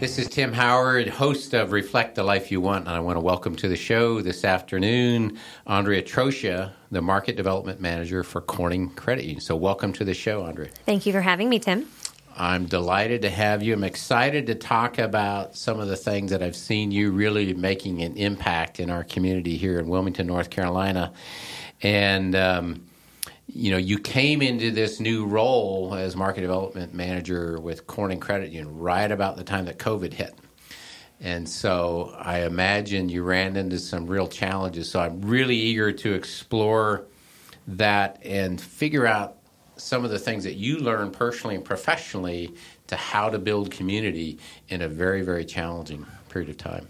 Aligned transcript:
This 0.00 0.18
is 0.18 0.28
Tim 0.28 0.52
Howard, 0.52 1.08
host 1.08 1.54
of 1.54 1.70
Reflect 1.70 2.16
the 2.16 2.24
Life 2.24 2.50
You 2.50 2.60
Want, 2.60 2.88
and 2.88 2.96
I 2.96 2.98
want 2.98 3.16
to 3.16 3.20
welcome 3.20 3.54
to 3.56 3.68
the 3.68 3.76
show 3.76 4.20
this 4.20 4.44
afternoon 4.44 5.38
Andrea 5.68 6.02
Troccia, 6.02 6.72
the 6.90 7.00
Market 7.00 7.36
Development 7.36 7.80
Manager 7.80 8.24
for 8.24 8.40
Corning 8.40 8.90
Credit 8.90 9.24
Union. 9.24 9.40
So, 9.40 9.54
welcome 9.54 9.92
to 9.92 10.04
the 10.04 10.12
show, 10.12 10.44
Andrea. 10.44 10.70
Thank 10.84 11.06
you 11.06 11.12
for 11.12 11.20
having 11.20 11.48
me, 11.48 11.60
Tim. 11.60 11.86
I'm 12.36 12.66
delighted 12.66 13.22
to 13.22 13.30
have 13.30 13.62
you. 13.62 13.72
I'm 13.72 13.84
excited 13.84 14.48
to 14.48 14.56
talk 14.56 14.98
about 14.98 15.56
some 15.56 15.78
of 15.78 15.86
the 15.86 15.96
things 15.96 16.32
that 16.32 16.42
I've 16.42 16.56
seen 16.56 16.90
you 16.90 17.12
really 17.12 17.54
making 17.54 18.02
an 18.02 18.16
impact 18.16 18.80
in 18.80 18.90
our 18.90 19.04
community 19.04 19.56
here 19.56 19.78
in 19.78 19.86
Wilmington, 19.86 20.26
North 20.26 20.50
Carolina. 20.50 21.12
And, 21.82 22.34
um, 22.34 22.84
you 23.54 23.70
know, 23.70 23.76
you 23.76 23.98
came 23.98 24.42
into 24.42 24.72
this 24.72 24.98
new 24.98 25.24
role 25.26 25.94
as 25.94 26.16
market 26.16 26.40
development 26.40 26.92
manager 26.92 27.60
with 27.60 27.86
Corning 27.86 28.18
Credit 28.18 28.50
Union 28.50 28.76
right 28.76 29.10
about 29.10 29.36
the 29.36 29.44
time 29.44 29.66
that 29.66 29.78
COVID 29.78 30.12
hit. 30.12 30.34
And 31.20 31.48
so 31.48 32.12
I 32.18 32.40
imagine 32.40 33.08
you 33.08 33.22
ran 33.22 33.56
into 33.56 33.78
some 33.78 34.08
real 34.08 34.26
challenges. 34.26 34.90
So 34.90 34.98
I'm 34.98 35.22
really 35.22 35.54
eager 35.54 35.92
to 35.92 36.14
explore 36.14 37.06
that 37.68 38.18
and 38.24 38.60
figure 38.60 39.06
out 39.06 39.36
some 39.76 40.04
of 40.04 40.10
the 40.10 40.18
things 40.18 40.42
that 40.44 40.54
you 40.54 40.78
learned 40.78 41.12
personally 41.12 41.54
and 41.54 41.64
professionally 41.64 42.52
to 42.88 42.96
how 42.96 43.30
to 43.30 43.38
build 43.38 43.70
community 43.70 44.38
in 44.68 44.82
a 44.82 44.88
very, 44.88 45.22
very 45.22 45.44
challenging 45.44 46.04
period 46.28 46.50
of 46.50 46.56
time. 46.56 46.88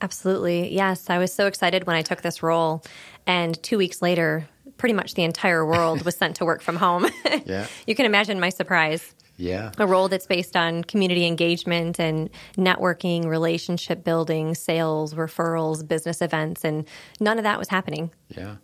Absolutely. 0.00 0.72
Yes. 0.72 1.10
I 1.10 1.18
was 1.18 1.32
so 1.32 1.46
excited 1.46 1.88
when 1.88 1.96
I 1.96 2.02
took 2.02 2.22
this 2.22 2.40
role. 2.40 2.84
And 3.26 3.60
two 3.62 3.78
weeks 3.78 4.00
later, 4.00 4.48
pretty 4.78 4.94
much 4.94 5.14
the 5.14 5.24
entire 5.24 5.66
world 5.66 6.04
was 6.04 6.16
sent 6.16 6.36
to 6.36 6.44
work 6.44 6.62
from 6.62 6.76
home. 6.76 7.06
yeah. 7.44 7.66
You 7.86 7.94
can 7.94 8.06
imagine 8.06 8.40
my 8.40 8.48
surprise. 8.48 9.14
Yeah. 9.36 9.70
A 9.78 9.86
role 9.86 10.08
that's 10.08 10.26
based 10.26 10.56
on 10.56 10.82
community 10.84 11.24
engagement 11.26 12.00
and 12.00 12.28
networking, 12.56 13.26
relationship 13.26 14.02
building, 14.02 14.54
sales, 14.54 15.14
referrals, 15.14 15.86
business 15.86 16.20
events, 16.20 16.64
and 16.64 16.86
none 17.20 17.38
of 17.38 17.44
that 17.44 17.58
was 17.58 17.68
happening. 17.68 18.10
Yeah. 18.36 18.56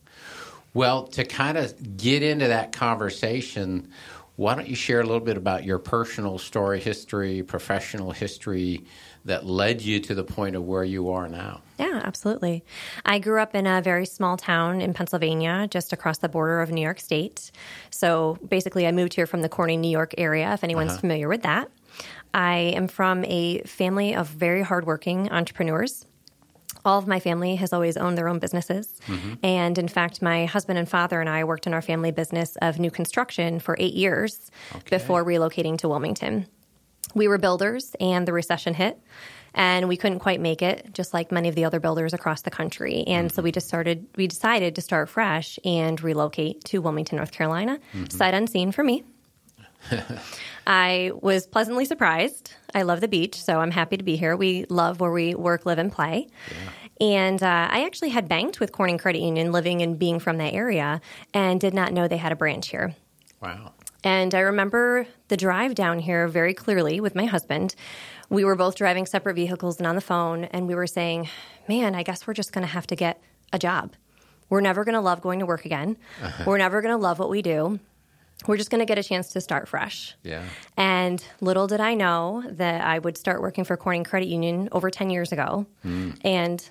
Well, 0.73 1.07
to 1.09 1.25
kind 1.25 1.57
of 1.57 1.97
get 1.97 2.25
into 2.25 2.49
that 2.49 2.73
conversation, 2.73 3.89
why 4.35 4.57
don't 4.57 4.67
you 4.67 4.75
share 4.75 5.01
a 5.01 5.05
little 5.05 5.21
bit 5.21 5.37
about 5.37 5.63
your 5.63 5.79
personal 5.79 6.39
story, 6.39 6.81
history, 6.81 7.45
professional 7.45 8.11
history 8.11 8.85
that 9.25 9.47
led 9.47 9.83
you 9.83 10.01
to 10.01 10.15
the 10.15 10.25
point 10.25 10.57
of 10.57 10.65
where 10.65 10.85
you 10.85 11.11
are 11.11 11.29
now? 11.29 11.63
Yeah, 11.79 12.01
absolutely. 12.05 12.65
I 13.05 13.19
grew 13.19 13.41
up 13.41 13.55
in 13.55 13.67
a 13.67 13.81
very 13.81 14.07
small 14.07 14.37
town 14.37 14.81
in 14.81 14.95
Pennsylvania, 14.95 15.67
just 15.71 15.93
across 15.93 16.19
the 16.19 16.29
border 16.29 16.61
of 16.61 16.71
New 16.71 16.83
York 16.83 17.01
State. 17.01 17.51
So 17.91 18.39
basically, 18.49 18.87
I 18.87 18.93
moved 18.93 19.15
here 19.15 19.27
from 19.27 19.43
the 19.43 19.49
Corning, 19.49 19.81
New 19.81 19.91
York 19.91 20.15
area, 20.19 20.53
if 20.53 20.63
anyone's 20.63 20.93
uh-huh. 20.93 21.01
familiar 21.01 21.29
with 21.29 21.43
that. 21.43 21.71
I 22.33 22.57
am 22.75 22.89
from 22.89 23.25
a 23.25 23.61
family 23.63 24.15
of 24.15 24.29
very 24.29 24.63
hardworking 24.63 25.31
entrepreneurs 25.31 26.05
all 26.85 26.99
of 26.99 27.07
my 27.07 27.19
family 27.19 27.57
has 27.57 27.73
always 27.73 27.97
owned 27.97 28.19
their 28.19 28.29
own 28.29 28.39
businesses. 28.39 29.01
Mm-hmm. 29.07 29.35
And 29.43 29.79
in 29.79 29.89
fact, 29.89 30.21
my 30.21 30.45
husband 30.45 30.79
and 30.79 30.89
father 30.89 31.21
and 31.21 31.29
I 31.29 31.45
worked 31.45 31.67
in 31.67 31.73
our 31.73 31.83
family 31.83 32.11
business 32.11 32.57
of 32.57 32.79
new 32.79 32.91
construction 32.91 33.59
for 33.59 33.77
eight 33.79 33.95
years 33.95 34.51
okay. 34.75 34.99
before 34.99 35.25
relocating 35.25 35.79
to 35.79 35.89
Wilmington. 35.89 36.47
We 37.15 37.29
were 37.29 37.39
builders, 37.39 37.95
and 38.01 38.27
the 38.27 38.33
recession 38.33 38.75
hit, 38.75 38.99
and 39.55 39.89
we 39.89 39.97
couldn't 39.97 40.19
quite 40.21 40.41
make 40.41 40.63
it, 40.63 40.93
just 40.93 41.15
like 41.15 41.31
many 41.31 41.49
of 41.49 41.55
the 41.55 41.65
other 41.65 41.81
builders 41.81 42.13
across 42.13 42.43
the 42.43 42.51
country. 42.51 43.05
And 43.07 43.29
mm-hmm. 43.29 43.35
so 43.35 43.43
we 43.43 43.53
just 43.53 43.69
started, 43.69 44.07
we 44.17 44.27
decided 44.27 44.75
to 44.77 44.81
start 44.81 45.09
fresh 45.09 45.59
and 45.65 46.01
relocate 46.03 46.65
to 46.65 46.81
Wilmington, 46.81 47.17
North 47.17 47.33
Carolina, 47.33 47.79
mm-hmm. 47.93 48.07
sight 48.09 48.35
unseen 48.35 48.73
for 48.73 48.83
me. 48.83 49.05
I 50.67 51.13
was 51.15 51.47
pleasantly 51.47 51.85
surprised. 51.85 52.53
I 52.75 52.83
love 52.83 53.01
the 53.01 53.09
beach, 53.09 53.41
so 53.41 53.61
I'm 53.61 53.71
happy 53.71 53.97
to 53.97 54.05
be 54.05 54.17
here. 54.17 54.37
We 54.37 54.65
love 54.69 55.01
where 55.01 55.13
we 55.13 55.35
work, 55.35 55.67
live, 55.67 55.79
and 55.79 55.93
play. 55.93 56.29
Yeah. 56.49 57.07
And 57.07 57.43
uh, 57.43 57.69
I 57.71 57.85
actually 57.85 58.11
had 58.11 58.29
banked 58.29 58.61
with 58.61 58.73
Corning 58.73 58.99
Credit 58.99 59.21
Union, 59.21 59.53
living 59.53 59.83
and 59.83 59.99
being 59.99 60.21
from 60.21 60.39
that 60.39 60.55
area, 60.55 61.01
and 61.33 61.61
did 61.61 61.75
not 61.75 61.93
know 61.93 62.09
they 62.09 62.17
had 62.17 62.33
a 62.33 62.37
branch 62.37 62.69
here. 62.69 62.95
Wow. 63.43 63.73
And 64.05 64.35
I 64.35 64.41
remember 64.41 65.07
the 65.29 65.37
drive 65.37 65.75
down 65.75 65.99
here 65.99 66.29
very 66.29 66.55
clearly 66.55 67.01
with 67.01 67.15
my 67.15 67.25
husband. 67.25 67.75
We 68.29 68.45
were 68.45 68.55
both 68.55 68.77
driving 68.77 69.07
separate 69.07 69.35
vehicles 69.35 69.79
and 69.79 69.87
on 69.87 69.97
the 69.97 70.01
phone, 70.01 70.45
and 70.45 70.69
we 70.69 70.75
were 70.75 70.87
saying, 70.87 71.29
Man, 71.69 71.95
I 71.95 72.03
guess 72.03 72.27
we're 72.27 72.35
just 72.35 72.53
going 72.53 72.67
to 72.67 72.73
have 72.73 72.87
to 72.89 72.97
get 72.97 73.21
a 73.53 73.59
job. 73.59 73.95
We're 74.51 74.61
never 74.61 74.85
going 74.85 74.95
to 74.95 75.01
love 75.01 75.21
going 75.21 75.41
to 75.41 75.47
work 75.47 75.65
again. 75.65 75.97
Uh-huh. 76.23 76.45
We're 76.47 76.59
never 76.59 76.83
going 76.83 76.93
to 76.93 77.01
love 77.01 77.19
what 77.19 77.31
we 77.31 77.43
do 77.43 77.81
we're 78.47 78.57
just 78.57 78.71
going 78.71 78.81
to 78.81 78.87
get 78.87 78.99
a 78.99 79.03
chance 79.03 79.33
to 79.33 79.41
start 79.41 79.69
fresh. 79.69 80.15
Yeah. 80.23 80.43
And 80.77 81.25
little 81.41 81.67
did 81.67 81.81
I 81.81 81.95
know 81.95 82.45
that 82.47 82.85
I 82.85 82.99
would 82.99 83.17
start 83.17 83.41
working 83.41 83.65
for 83.65 83.77
Corning 83.77 84.05
Credit 84.05 84.29
Union 84.29 84.69
over 84.73 84.91
10 84.91 85.11
years 85.11 85.33
ago. 85.33 85.67
Mm. 85.85 86.19
And 86.25 86.69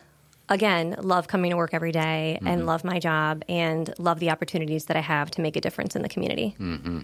again, 0.50 0.96
love 1.02 1.28
coming 1.28 1.52
to 1.52 1.58
work 1.58 1.74
every 1.74 1.92
day 1.92 2.38
mm-hmm. 2.38 2.48
and 2.48 2.66
love 2.66 2.84
my 2.84 3.00
job 3.00 3.44
and 3.50 3.94
love 3.98 4.20
the 4.20 4.30
opportunities 4.30 4.86
that 4.86 4.98
I 4.98 5.02
have 5.02 5.32
to 5.32 5.42
make 5.42 5.56
a 5.56 5.62
difference 5.62 5.96
in 5.96 6.02
the 6.02 6.10
community. 6.10 6.56
Mm-hmm. 6.60 7.02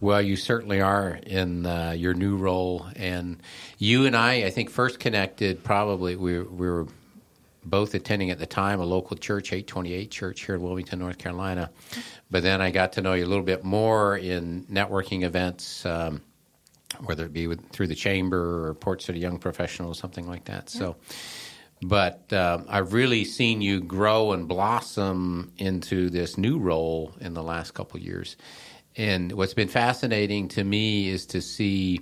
Well, 0.00 0.22
you 0.22 0.36
certainly 0.36 0.80
are 0.80 1.18
in 1.26 1.66
uh, 1.66 1.90
your 1.96 2.14
new 2.14 2.36
role. 2.36 2.86
And 2.94 3.42
you 3.78 4.06
and 4.06 4.16
I, 4.16 4.44
I 4.44 4.50
think, 4.50 4.70
first 4.70 5.00
connected 5.00 5.64
probably, 5.64 6.14
we, 6.14 6.40
we 6.40 6.68
were 6.68 6.86
both 7.64 7.94
attending 7.94 8.30
at 8.30 8.38
the 8.38 8.46
time 8.46 8.80
a 8.80 8.84
local 8.84 9.16
church, 9.16 9.52
828 9.52 10.10
Church 10.10 10.44
here 10.44 10.54
in 10.54 10.62
Wilmington, 10.62 11.00
North 11.00 11.18
Carolina. 11.18 11.70
But 12.30 12.42
then 12.44 12.60
I 12.60 12.70
got 12.70 12.92
to 12.92 13.02
know 13.02 13.14
you 13.14 13.24
a 13.24 13.26
little 13.26 13.44
bit 13.44 13.64
more 13.64 14.16
in 14.16 14.64
networking 14.66 15.24
events, 15.24 15.84
um, 15.84 16.22
whether 17.00 17.24
it 17.24 17.32
be 17.32 17.48
with, 17.48 17.68
through 17.70 17.88
the 17.88 17.94
chamber 17.96 18.68
or 18.68 18.74
Port 18.74 19.02
City 19.02 19.18
Young 19.18 19.38
Professionals, 19.38 19.98
something 19.98 20.28
like 20.28 20.44
that. 20.44 20.72
Yeah. 20.72 20.78
So, 20.78 20.96
but 21.82 22.32
um, 22.32 22.66
I've 22.68 22.92
really 22.92 23.24
seen 23.24 23.62
you 23.62 23.80
grow 23.80 24.32
and 24.32 24.46
blossom 24.48 25.52
into 25.58 26.08
this 26.10 26.38
new 26.38 26.58
role 26.58 27.14
in 27.20 27.34
the 27.34 27.42
last 27.42 27.74
couple 27.74 28.00
years. 28.00 28.36
And 28.98 29.32
what's 29.32 29.54
been 29.54 29.68
fascinating 29.68 30.48
to 30.48 30.64
me 30.64 31.08
is 31.08 31.24
to 31.26 31.40
see 31.40 32.00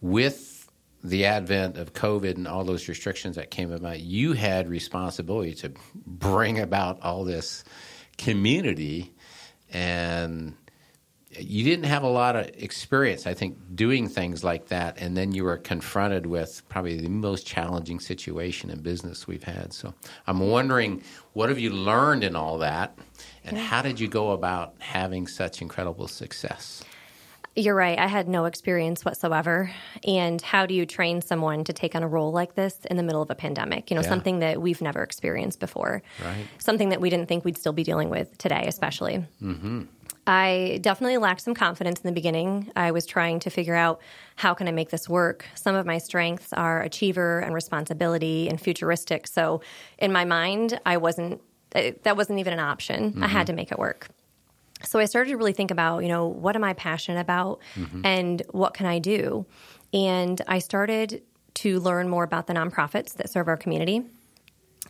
with 0.00 0.68
the 1.04 1.24
advent 1.26 1.78
of 1.78 1.94
COVID 1.94 2.34
and 2.34 2.48
all 2.48 2.64
those 2.64 2.88
restrictions 2.88 3.36
that 3.36 3.50
came 3.50 3.72
about, 3.72 4.00
you 4.00 4.32
had 4.32 4.68
responsibility 4.68 5.54
to 5.54 5.72
bring 6.04 6.58
about 6.58 7.00
all 7.02 7.24
this 7.24 7.64
community, 8.18 9.14
and 9.72 10.54
you 11.30 11.64
didn't 11.64 11.86
have 11.86 12.02
a 12.02 12.08
lot 12.08 12.36
of 12.36 12.46
experience, 12.56 13.26
I 13.26 13.34
think, 13.34 13.56
doing 13.74 14.08
things 14.08 14.44
like 14.44 14.68
that. 14.68 15.00
And 15.00 15.16
then 15.16 15.32
you 15.32 15.44
were 15.44 15.56
confronted 15.56 16.26
with 16.26 16.62
probably 16.68 17.00
the 17.00 17.08
most 17.08 17.46
challenging 17.46 18.00
situation 18.00 18.68
in 18.68 18.80
business 18.80 19.26
we've 19.26 19.44
had. 19.44 19.72
So 19.72 19.94
I'm 20.26 20.40
wondering, 20.40 21.02
what 21.32 21.48
have 21.48 21.58
you 21.58 21.70
learned 21.70 22.22
in 22.22 22.36
all 22.36 22.58
that, 22.58 22.98
and 23.44 23.58
how 23.58 23.82
did 23.82 24.00
you 24.00 24.08
go 24.08 24.30
about 24.30 24.74
having 24.78 25.26
such 25.26 25.62
incredible 25.62 26.08
success? 26.08 26.84
You're 27.54 27.74
right. 27.74 27.98
I 27.98 28.06
had 28.06 28.28
no 28.28 28.46
experience 28.46 29.04
whatsoever. 29.04 29.70
And 30.06 30.40
how 30.40 30.64
do 30.64 30.72
you 30.72 30.86
train 30.86 31.20
someone 31.20 31.64
to 31.64 31.72
take 31.74 31.94
on 31.94 32.02
a 32.02 32.08
role 32.08 32.32
like 32.32 32.54
this 32.54 32.78
in 32.90 32.96
the 32.96 33.02
middle 33.02 33.20
of 33.20 33.30
a 33.30 33.34
pandemic? 33.34 33.90
You 33.90 33.96
know, 33.96 34.02
yeah. 34.02 34.08
something 34.08 34.38
that 34.38 34.62
we've 34.62 34.80
never 34.80 35.02
experienced 35.02 35.60
before. 35.60 36.02
Right. 36.24 36.46
Something 36.58 36.88
that 36.90 37.00
we 37.00 37.10
didn't 37.10 37.26
think 37.26 37.44
we'd 37.44 37.58
still 37.58 37.74
be 37.74 37.84
dealing 37.84 38.08
with 38.08 38.38
today, 38.38 38.64
especially. 38.66 39.26
Mm-hmm. 39.42 39.82
I 40.26 40.78
definitely 40.82 41.18
lacked 41.18 41.42
some 41.42 41.54
confidence 41.54 42.00
in 42.00 42.06
the 42.06 42.12
beginning. 42.12 42.70
I 42.76 42.92
was 42.92 43.06
trying 43.06 43.40
to 43.40 43.50
figure 43.50 43.74
out 43.74 44.00
how 44.36 44.54
can 44.54 44.68
I 44.68 44.70
make 44.70 44.90
this 44.90 45.08
work. 45.08 45.44
Some 45.54 45.74
of 45.74 45.84
my 45.84 45.98
strengths 45.98 46.52
are 46.52 46.80
achiever 46.80 47.40
and 47.40 47.54
responsibility 47.54 48.48
and 48.48 48.60
futuristic. 48.60 49.26
So 49.26 49.60
in 49.98 50.12
my 50.12 50.24
mind, 50.24 50.80
I 50.86 50.96
wasn't 50.96 51.42
that 51.72 52.16
wasn't 52.16 52.38
even 52.38 52.52
an 52.52 52.60
option. 52.60 53.12
Mm-hmm. 53.12 53.24
I 53.24 53.26
had 53.26 53.40
mm-hmm. 53.40 53.46
to 53.46 53.52
make 53.54 53.72
it 53.72 53.78
work 53.78 54.08
so 54.84 54.98
I 54.98 55.04
started 55.04 55.30
to 55.30 55.36
really 55.36 55.52
think 55.52 55.70
about, 55.70 56.00
you 56.00 56.08
know, 56.08 56.26
what 56.26 56.56
am 56.56 56.64
I 56.64 56.72
passionate 56.74 57.20
about 57.20 57.60
mm-hmm. 57.74 58.04
and 58.04 58.42
what 58.50 58.74
can 58.74 58.86
I 58.86 58.98
do? 58.98 59.46
And 59.92 60.40
I 60.46 60.58
started 60.58 61.22
to 61.54 61.80
learn 61.80 62.08
more 62.08 62.24
about 62.24 62.46
the 62.46 62.54
nonprofits 62.54 63.14
that 63.14 63.30
serve 63.30 63.48
our 63.48 63.56
community 63.56 64.02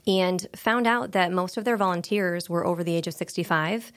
and 0.07 0.47
found 0.57 0.87
out 0.87 1.13
that 1.13 1.33
most 1.33 1.57
of 1.57 1.65
their 1.65 1.77
volunteers 1.77 2.49
were 2.49 2.67
over 2.67 2.83
the 2.83 2.95
age 2.95 3.07
of 3.07 3.15
65 3.15 3.93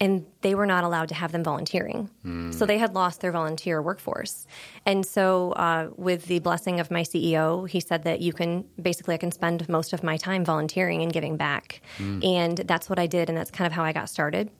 and 0.00 0.26
they 0.40 0.54
were 0.54 0.66
not 0.66 0.84
allowed 0.84 1.08
to 1.08 1.14
have 1.14 1.32
them 1.32 1.44
volunteering. 1.44 2.10
So 2.52 2.66
they 2.66 2.78
had 2.78 2.94
lost 2.94 3.20
their 3.20 3.32
volunteer 3.32 3.80
workforce. 3.80 4.46
And 4.84 5.06
so, 5.06 5.52
uh, 5.52 5.90
with 5.96 6.26
the 6.26 6.40
blessing 6.40 6.80
of 6.80 6.90
my 6.90 7.02
CEO, 7.02 7.68
he 7.68 7.80
said 7.80 8.02
that 8.04 8.20
you 8.20 8.32
can 8.32 8.64
basically, 8.80 9.14
I 9.14 9.18
can 9.18 9.30
spend 9.32 9.68
most 9.68 9.92
of 9.92 10.02
my 10.02 10.16
time 10.16 10.44
volunteering 10.44 11.02
and 11.02 11.12
giving 11.12 11.36
back. 11.36 11.80
And 12.24 12.58
that's 12.58 12.90
what 12.90 12.98
I 12.98 13.06
did, 13.06 13.28
and 13.28 13.38
that's 13.38 13.50
kind 13.50 13.66
of 13.66 13.72
how 13.72 13.84
I 13.84 13.92
got 13.92 14.08
started. 14.08 14.50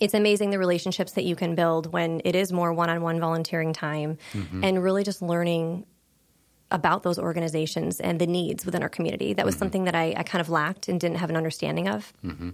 It's 0.00 0.14
amazing 0.14 0.50
the 0.50 0.58
relationships 0.58 1.12
that 1.12 1.24
you 1.24 1.36
can 1.36 1.54
build 1.54 1.92
when 1.92 2.20
it 2.24 2.34
is 2.34 2.52
more 2.52 2.72
one 2.72 2.90
on 2.90 3.00
one 3.02 3.18
volunteering 3.18 3.72
time 3.72 4.18
mm-hmm. 4.32 4.62
and 4.62 4.82
really 4.82 5.04
just 5.04 5.22
learning 5.22 5.86
about 6.70 7.02
those 7.02 7.18
organizations 7.18 8.00
and 8.00 8.20
the 8.20 8.26
needs 8.26 8.66
within 8.66 8.82
our 8.82 8.88
community. 8.88 9.32
That 9.32 9.46
was 9.46 9.54
mm-hmm. 9.54 9.60
something 9.60 9.84
that 9.84 9.94
I, 9.94 10.14
I 10.16 10.22
kind 10.22 10.40
of 10.40 10.50
lacked 10.50 10.88
and 10.88 11.00
didn't 11.00 11.18
have 11.18 11.30
an 11.30 11.36
understanding 11.36 11.88
of. 11.88 12.12
Mm-hmm. 12.24 12.50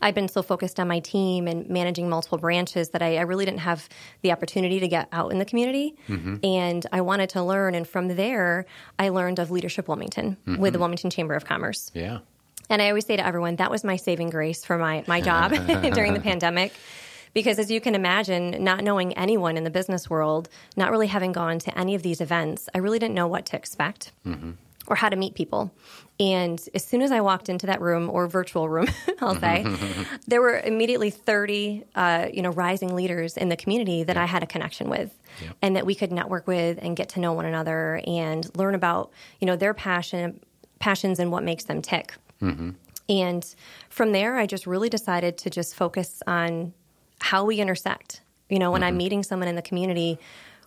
I've 0.00 0.14
been 0.14 0.28
so 0.28 0.42
focused 0.42 0.78
on 0.80 0.88
my 0.88 1.00
team 1.00 1.46
and 1.46 1.68
managing 1.68 2.08
multiple 2.08 2.38
branches 2.38 2.90
that 2.90 3.02
I, 3.02 3.18
I 3.18 3.22
really 3.22 3.44
didn't 3.44 3.60
have 3.60 3.88
the 4.22 4.32
opportunity 4.32 4.80
to 4.80 4.88
get 4.88 5.08
out 5.12 5.32
in 5.32 5.38
the 5.38 5.44
community. 5.44 5.94
Mm-hmm. 6.08 6.36
And 6.44 6.86
I 6.92 7.00
wanted 7.00 7.30
to 7.30 7.42
learn. 7.42 7.74
And 7.74 7.86
from 7.86 8.08
there, 8.08 8.66
I 8.98 9.10
learned 9.10 9.38
of 9.38 9.50
Leadership 9.50 9.88
Wilmington 9.88 10.36
with 10.46 10.56
mm-hmm. 10.56 10.72
the 10.72 10.78
Wilmington 10.78 11.10
Chamber 11.10 11.34
of 11.34 11.44
Commerce. 11.44 11.90
Yeah. 11.94 12.18
And 12.70 12.80
I 12.80 12.88
always 12.88 13.06
say 13.06 13.16
to 13.16 13.26
everyone, 13.26 13.56
that 13.56 13.70
was 13.70 13.84
my 13.84 13.96
saving 13.96 14.30
grace 14.30 14.64
for 14.64 14.78
my, 14.78 15.04
my 15.06 15.20
job 15.20 15.52
during 15.94 16.14
the 16.14 16.20
pandemic. 16.20 16.72
Because 17.34 17.58
as 17.58 17.70
you 17.70 17.80
can 17.80 17.96
imagine, 17.96 18.62
not 18.62 18.84
knowing 18.84 19.12
anyone 19.14 19.56
in 19.56 19.64
the 19.64 19.70
business 19.70 20.08
world, 20.08 20.48
not 20.76 20.92
really 20.92 21.08
having 21.08 21.32
gone 21.32 21.58
to 21.60 21.76
any 21.76 21.96
of 21.96 22.02
these 22.02 22.20
events, 22.20 22.68
I 22.74 22.78
really 22.78 23.00
didn't 23.00 23.14
know 23.14 23.26
what 23.26 23.46
to 23.46 23.56
expect 23.56 24.12
mm-hmm. 24.24 24.52
Or 24.86 24.96
how 24.96 25.08
to 25.08 25.16
meet 25.16 25.34
people. 25.34 25.72
And 26.20 26.62
as 26.74 26.84
soon 26.84 27.02
as 27.02 27.10
I 27.10 27.20
walked 27.20 27.48
into 27.48 27.66
that 27.66 27.80
room 27.80 28.08
or 28.08 28.28
virtual 28.28 28.68
room, 28.68 28.86
I'll 29.20 29.38
say, 29.38 29.66
there 30.26 30.40
were 30.40 30.60
immediately 30.60 31.10
30, 31.10 31.84
uh, 31.94 32.28
you 32.32 32.42
know, 32.42 32.50
rising 32.50 32.94
leaders 32.94 33.36
in 33.36 33.48
the 33.48 33.56
community 33.56 34.04
that 34.04 34.16
I 34.16 34.26
had 34.26 34.42
a 34.42 34.46
connection 34.46 34.88
with 34.88 35.18
and 35.62 35.74
that 35.74 35.86
we 35.86 35.94
could 35.94 36.12
network 36.12 36.46
with 36.46 36.78
and 36.80 36.96
get 36.96 37.08
to 37.10 37.20
know 37.20 37.32
one 37.32 37.46
another 37.46 38.00
and 38.06 38.48
learn 38.56 38.74
about, 38.74 39.10
you 39.40 39.46
know, 39.46 39.56
their 39.56 39.74
passion, 39.74 40.40
passions 40.78 41.18
and 41.18 41.32
what 41.32 41.42
makes 41.42 41.64
them 41.64 41.82
tick. 41.82 42.14
And 43.08 43.54
from 43.90 44.12
there, 44.12 44.36
I 44.36 44.46
just 44.46 44.66
really 44.66 44.88
decided 44.88 45.36
to 45.38 45.50
just 45.50 45.74
focus 45.74 46.22
on 46.26 46.72
how 47.20 47.44
we 47.44 47.58
intersect. 47.60 48.20
You 48.48 48.58
know, 48.58 48.70
when 48.70 48.82
I'm 48.82 48.96
meeting 48.96 49.22
someone 49.22 49.48
in 49.48 49.56
the 49.56 49.62
community, 49.62 50.18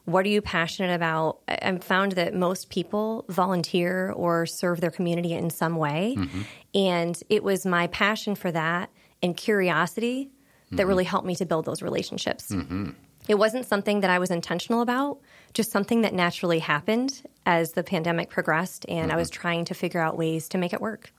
what 0.07 0.25
are 0.25 0.29
you 0.29 0.41
passionate 0.41 0.95
about? 0.95 1.39
I- 1.49 1.59
I've 1.63 1.83
found 1.83 2.13
that 2.13 2.33
most 2.33 2.69
people 2.69 3.25
volunteer 3.27 4.11
or 4.11 4.45
serve 4.45 4.79
their 4.79 4.89
community 4.89 5.33
in 5.33 5.49
some 5.49 5.75
way. 5.75 6.15
Mm-hmm. 6.17 6.41
And 6.75 7.21
it 7.29 7.43
was 7.43 7.65
my 7.65 7.87
passion 7.87 8.35
for 8.35 8.49
that 8.51 8.89
and 9.21 9.35
curiosity 9.35 10.29
that 10.71 10.87
really 10.87 11.03
mm-hmm. 11.03 11.09
helped 11.09 11.27
me 11.27 11.35
to 11.35 11.45
build 11.45 11.65
those 11.65 11.81
relationships. 11.81 12.51
Mm-hmm. 12.51 12.91
It 13.27 13.35
wasn't 13.35 13.65
something 13.65 13.99
that 13.99 14.09
I 14.09 14.19
was 14.19 14.31
intentional 14.31 14.81
about, 14.81 15.19
just 15.53 15.71
something 15.71 16.03
that 16.03 16.13
naturally 16.13 16.59
happened 16.59 17.21
as 17.45 17.73
the 17.73 17.83
pandemic 17.83 18.29
progressed, 18.29 18.85
and 18.87 19.11
I 19.11 19.17
was 19.17 19.29
trying 19.29 19.65
to 19.65 19.73
figure 19.73 19.99
out 19.99 20.17
ways 20.17 20.47
to 20.49 20.57
make 20.57 20.71
it 20.71 20.79
work. 20.79 21.11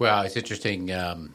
Well, 0.00 0.22
it's 0.22 0.36
interesting. 0.36 0.90
Um, 0.90 1.34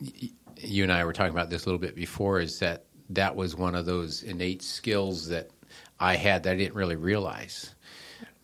y- 0.00 0.30
you 0.56 0.82
and 0.82 0.92
I 0.92 1.04
were 1.04 1.12
talking 1.12 1.32
about 1.32 1.50
this 1.50 1.64
a 1.64 1.66
little 1.66 1.78
bit 1.78 1.94
before. 1.94 2.40
Is 2.40 2.58
that 2.60 2.86
that 3.10 3.36
was 3.36 3.56
one 3.56 3.74
of 3.74 3.86
those 3.86 4.22
innate 4.22 4.62
skills 4.62 5.28
that 5.28 5.50
I 5.98 6.16
had 6.16 6.44
that 6.44 6.52
I 6.52 6.56
didn't 6.56 6.74
really 6.74 6.96
realize. 6.96 7.74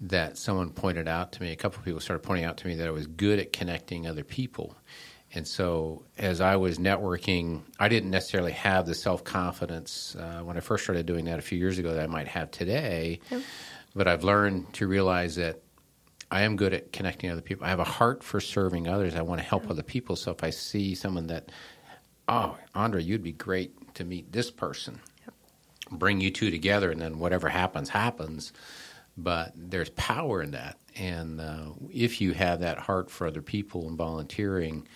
That 0.03 0.39
someone 0.39 0.71
pointed 0.71 1.09
out 1.09 1.33
to 1.33 1.43
me. 1.43 1.51
A 1.51 1.57
couple 1.57 1.81
of 1.81 1.85
people 1.85 2.01
started 2.01 2.23
pointing 2.23 2.45
out 2.45 2.59
to 2.59 2.69
me 2.69 2.77
that 2.77 2.87
I 2.87 2.93
was 2.93 3.09
good 3.09 3.41
at 3.41 3.53
connecting 3.53 4.07
other 4.07 4.23
people. 4.23 4.77
And 5.35 5.47
so, 5.47 6.05
as 6.17 6.41
I 6.41 6.57
was 6.57 6.79
networking, 6.79 7.63
I 7.81 7.89
didn't 7.89 8.11
necessarily 8.11 8.53
have 8.53 8.87
the 8.87 8.95
self 8.95 9.25
confidence 9.25 10.17
uh, 10.17 10.41
when 10.43 10.57
I 10.57 10.61
first 10.61 10.85
started 10.85 11.05
doing 11.05 11.25
that 11.25 11.41
a 11.41 11.43
few 11.43 11.59
years 11.59 11.79
ago 11.79 11.95
that 11.95 12.03
I 12.03 12.07
might 12.07 12.29
have 12.29 12.51
today. 12.53 13.21
But 13.95 14.07
I've 14.07 14.23
learned 14.23 14.73
to 14.75 14.87
realize 14.87 15.35
that 15.37 15.61
I 16.31 16.43
am 16.43 16.57
good 16.57 16.73
at 16.73 16.93
connecting 16.93 17.31
other 17.31 17.41
people. 17.41 17.67
I 17.67 17.71
have 17.71 17.81
a 17.81 17.85
heart 17.85 18.23
for 18.23 18.41
serving 18.41 18.87
others. 18.87 19.15
I 19.15 19.23
want 19.23 19.41
to 19.41 19.47
help 19.47 19.69
other 19.71 19.83
people. 19.83 20.15
So 20.17 20.31
if 20.31 20.45
I 20.45 20.51
see 20.51 20.95
someone 20.95 21.27
that, 21.29 21.51
oh, 22.29 22.57
Andre, 22.75 23.03
you'd 23.03 23.23
be 23.23 23.33
great 23.33 23.75
to 23.99 24.05
meet 24.05 24.33
this 24.33 24.51
person, 24.51 25.01
bring 25.91 26.21
you 26.21 26.31
two 26.31 26.51
together, 26.51 26.91
and 26.91 27.01
then 27.01 27.19
whatever 27.19 27.49
happens, 27.49 27.89
happens. 27.89 28.53
But 29.17 29.53
there's 29.57 29.91
power 29.91 30.41
in 30.43 30.53
that. 30.53 30.79
And 30.97 31.41
uh, 31.41 31.71
if 31.93 32.21
you 32.21 32.33
have 32.33 32.61
that 32.61 32.79
heart 32.79 33.11
for 33.11 33.27
other 33.27 33.43
people 33.43 33.89
and 33.89 33.99
volunteering, 33.99 34.87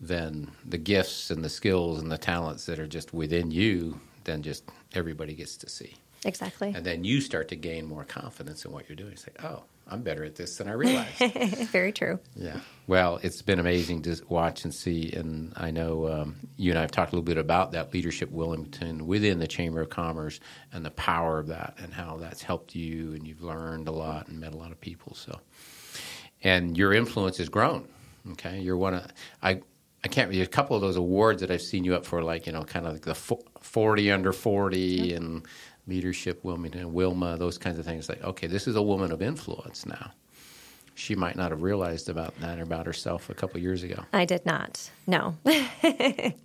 then 0.00 0.50
the 0.64 0.78
gifts 0.78 1.30
and 1.30 1.44
the 1.44 1.48
skills 1.48 2.00
and 2.00 2.10
the 2.10 2.18
talents 2.18 2.66
that 2.66 2.80
are 2.80 2.88
just 2.88 3.14
within 3.14 3.52
you, 3.52 4.00
then 4.24 4.42
just 4.42 4.64
everybody 4.94 5.34
gets 5.34 5.56
to 5.58 5.68
see. 5.68 5.94
Exactly. 6.24 6.72
And 6.74 6.84
then 6.84 7.04
you 7.04 7.20
start 7.20 7.48
to 7.48 7.56
gain 7.56 7.86
more 7.86 8.04
confidence 8.04 8.64
in 8.64 8.72
what 8.72 8.88
you're 8.88 8.96
doing. 8.96 9.16
Say, 9.16 9.30
oh, 9.44 9.62
I'm 9.90 10.02
better 10.02 10.24
at 10.24 10.36
this 10.36 10.56
than 10.56 10.68
I 10.68 10.72
realized. 10.84 11.18
Very 11.70 11.92
true. 11.92 12.18
yeah. 12.34 12.60
Well, 12.86 13.20
it's 13.22 13.42
been 13.42 13.60
amazing 13.60 14.02
to 14.02 14.20
watch 14.28 14.64
and 14.64 14.74
see. 14.74 15.12
And 15.12 15.52
I 15.56 15.70
know 15.70 16.08
um, 16.08 16.36
you 16.56 16.70
and 16.72 16.78
I 16.78 16.82
have 16.82 16.90
talked 16.90 17.12
a 17.12 17.14
little 17.14 17.24
bit 17.24 17.38
about 17.38 17.72
that 17.72 17.92
leadership 17.94 18.30
Wilmington 18.32 19.06
within 19.06 19.38
the 19.38 19.46
Chamber 19.46 19.80
of 19.80 19.90
Commerce 19.90 20.40
and 20.72 20.84
the 20.84 20.90
power 20.90 21.38
of 21.38 21.48
that 21.48 21.74
and 21.78 21.92
how 21.92 22.16
that's 22.16 22.42
helped 22.42 22.74
you. 22.74 23.12
And 23.12 23.26
you've 23.26 23.42
learned 23.42 23.86
a 23.86 23.92
lot 23.92 24.26
and 24.28 24.40
met 24.40 24.54
a 24.54 24.56
lot 24.56 24.72
of 24.72 24.80
people. 24.80 25.14
So, 25.14 25.38
and 26.42 26.76
your 26.76 26.92
influence 26.92 27.38
has 27.38 27.48
grown. 27.48 27.86
Okay. 28.32 28.60
You're 28.60 28.76
one 28.76 28.94
of, 28.94 29.06
I, 29.42 29.60
I 30.02 30.08
can't 30.08 30.30
read 30.30 30.42
a 30.42 30.46
couple 30.46 30.74
of 30.74 30.82
those 30.82 30.96
awards 30.96 31.42
that 31.42 31.50
I've 31.50 31.62
seen 31.62 31.84
you 31.84 31.94
up 31.94 32.04
for, 32.06 32.22
like, 32.22 32.46
you 32.46 32.52
know, 32.52 32.64
kind 32.64 32.86
of 32.86 32.92
like 32.94 33.02
the 33.02 33.14
40 33.14 34.10
under 34.10 34.32
40 34.32 35.12
and 35.14 35.46
leadership 35.86 36.44
Wilmington, 36.44 36.92
Wilma, 36.92 37.36
those 37.36 37.58
kinds 37.58 37.78
of 37.78 37.84
things. 37.84 38.08
Like, 38.08 38.22
okay, 38.22 38.46
this 38.46 38.66
is 38.68 38.76
a 38.76 38.82
woman 38.82 39.12
of 39.12 39.22
influence 39.22 39.86
now. 39.86 40.12
She 40.94 41.14
might 41.14 41.36
not 41.36 41.50
have 41.50 41.62
realized 41.62 42.10
about 42.10 42.38
that 42.40 42.60
about 42.60 42.84
herself 42.84 43.30
a 43.30 43.34
couple 43.34 43.58
years 43.60 43.82
ago. 43.82 44.04
I 44.12 44.24
did 44.26 44.44
not. 44.44 44.90
No. 45.06 45.36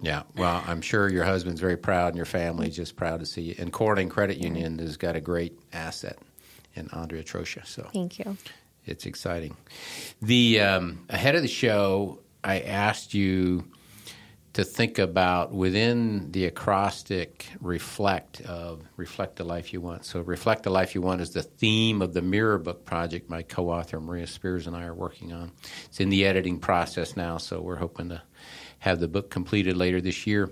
Yeah, 0.02 0.24
well, 0.38 0.64
I'm 0.68 0.82
sure 0.82 1.10
your 1.10 1.24
husband's 1.26 1.60
very 1.60 1.76
proud, 1.78 2.10
and 2.10 2.16
your 2.16 2.26
family's 2.26 2.76
just 2.76 2.96
proud 2.96 3.20
to 3.22 3.26
see 3.26 3.42
you. 3.42 3.56
And 3.58 3.74
Corning 3.74 4.08
Credit 4.08 4.38
Union 4.38 4.78
has 4.80 4.98
got 4.98 5.16
a 5.16 5.20
great 5.22 5.60
asset 5.74 6.18
in 6.76 6.88
Andrea 6.94 7.24
Trosha, 7.24 7.66
so 7.66 7.90
Thank 7.92 8.20
you. 8.20 8.38
it's 8.86 9.06
exciting. 9.06 9.58
The 10.22 10.62
um, 10.62 11.06
ahead 11.10 11.36
of 11.36 11.42
the 11.42 11.48
show, 11.48 12.20
I 12.44 12.60
asked 12.62 13.14
you 13.14 13.66
to 14.56 14.64
think 14.64 15.00
about 15.00 15.52
within 15.52 16.32
the 16.32 16.46
acrostic 16.46 17.48
reflect 17.60 18.40
of 18.42 18.84
reflect 18.96 19.36
the 19.36 19.44
life 19.44 19.74
you 19.74 19.82
want. 19.82 20.06
So 20.06 20.22
reflect 20.22 20.64
the 20.64 20.70
life 20.70 20.96
you 20.96 21.02
want 21.02 21.20
is 21.20 21.32
the 21.32 21.44
theme 21.44 22.02
of 22.02 22.14
the 22.14 22.22
Mirror 22.22 22.60
Book 22.60 22.86
project 22.86 23.30
my 23.30 23.42
co-author 23.42 24.00
Maria 24.00 24.26
Spears 24.26 24.66
and 24.66 24.74
I 24.74 24.86
are 24.86 24.94
working 24.94 25.34
on. 25.34 25.52
It's 25.84 26.00
in 26.00 26.08
the 26.08 26.26
editing 26.26 26.58
process 26.58 27.18
now, 27.18 27.38
so 27.38 27.60
we're 27.60 27.76
hoping 27.76 28.08
to 28.10 28.22
have 28.80 29.02
the 29.02 29.10
book 29.10 29.30
completed 29.30 29.76
later 29.76 30.00
this 30.00 30.26
year. 30.26 30.50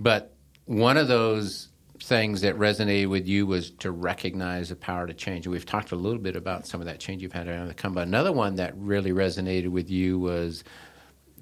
But 0.00 0.34
one 0.64 0.96
of 0.96 1.06
those 1.06 1.68
things 2.02 2.40
that 2.40 2.56
resonated 2.56 3.08
with 3.08 3.26
you 3.26 3.46
was 3.46 3.70
to 3.70 3.90
recognize 3.90 4.70
the 4.70 4.76
power 4.76 5.06
to 5.06 5.12
change. 5.12 5.44
And 5.44 5.52
we've 5.52 5.66
talked 5.66 5.92
a 5.92 5.96
little 5.96 6.20
bit 6.20 6.36
about 6.36 6.66
some 6.66 6.80
of 6.80 6.86
that 6.86 7.00
change 7.00 7.22
you've 7.22 7.32
had 7.32 7.48
around 7.48 7.68
the. 7.68 7.90
But 7.90 8.06
another 8.06 8.32
one 8.32 8.56
that 8.56 8.74
really 8.78 9.12
resonated 9.12 9.68
with 9.68 9.90
you 9.90 10.18
was 10.18 10.64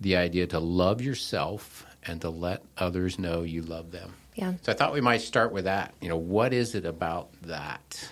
the 0.00 0.16
idea 0.16 0.46
to 0.48 0.58
love 0.58 1.00
yourself 1.00 1.86
and 2.06 2.20
to 2.20 2.30
let 2.30 2.62
others 2.76 3.18
know 3.18 3.42
you 3.42 3.62
love 3.62 3.90
them. 3.90 4.14
Yeah. 4.34 4.54
So 4.62 4.72
I 4.72 4.74
thought 4.74 4.92
we 4.92 5.00
might 5.00 5.20
start 5.20 5.52
with 5.52 5.64
that. 5.64 5.94
You 6.00 6.08
know, 6.08 6.16
what 6.16 6.52
is 6.52 6.74
it 6.74 6.84
about 6.84 7.30
that? 7.42 8.10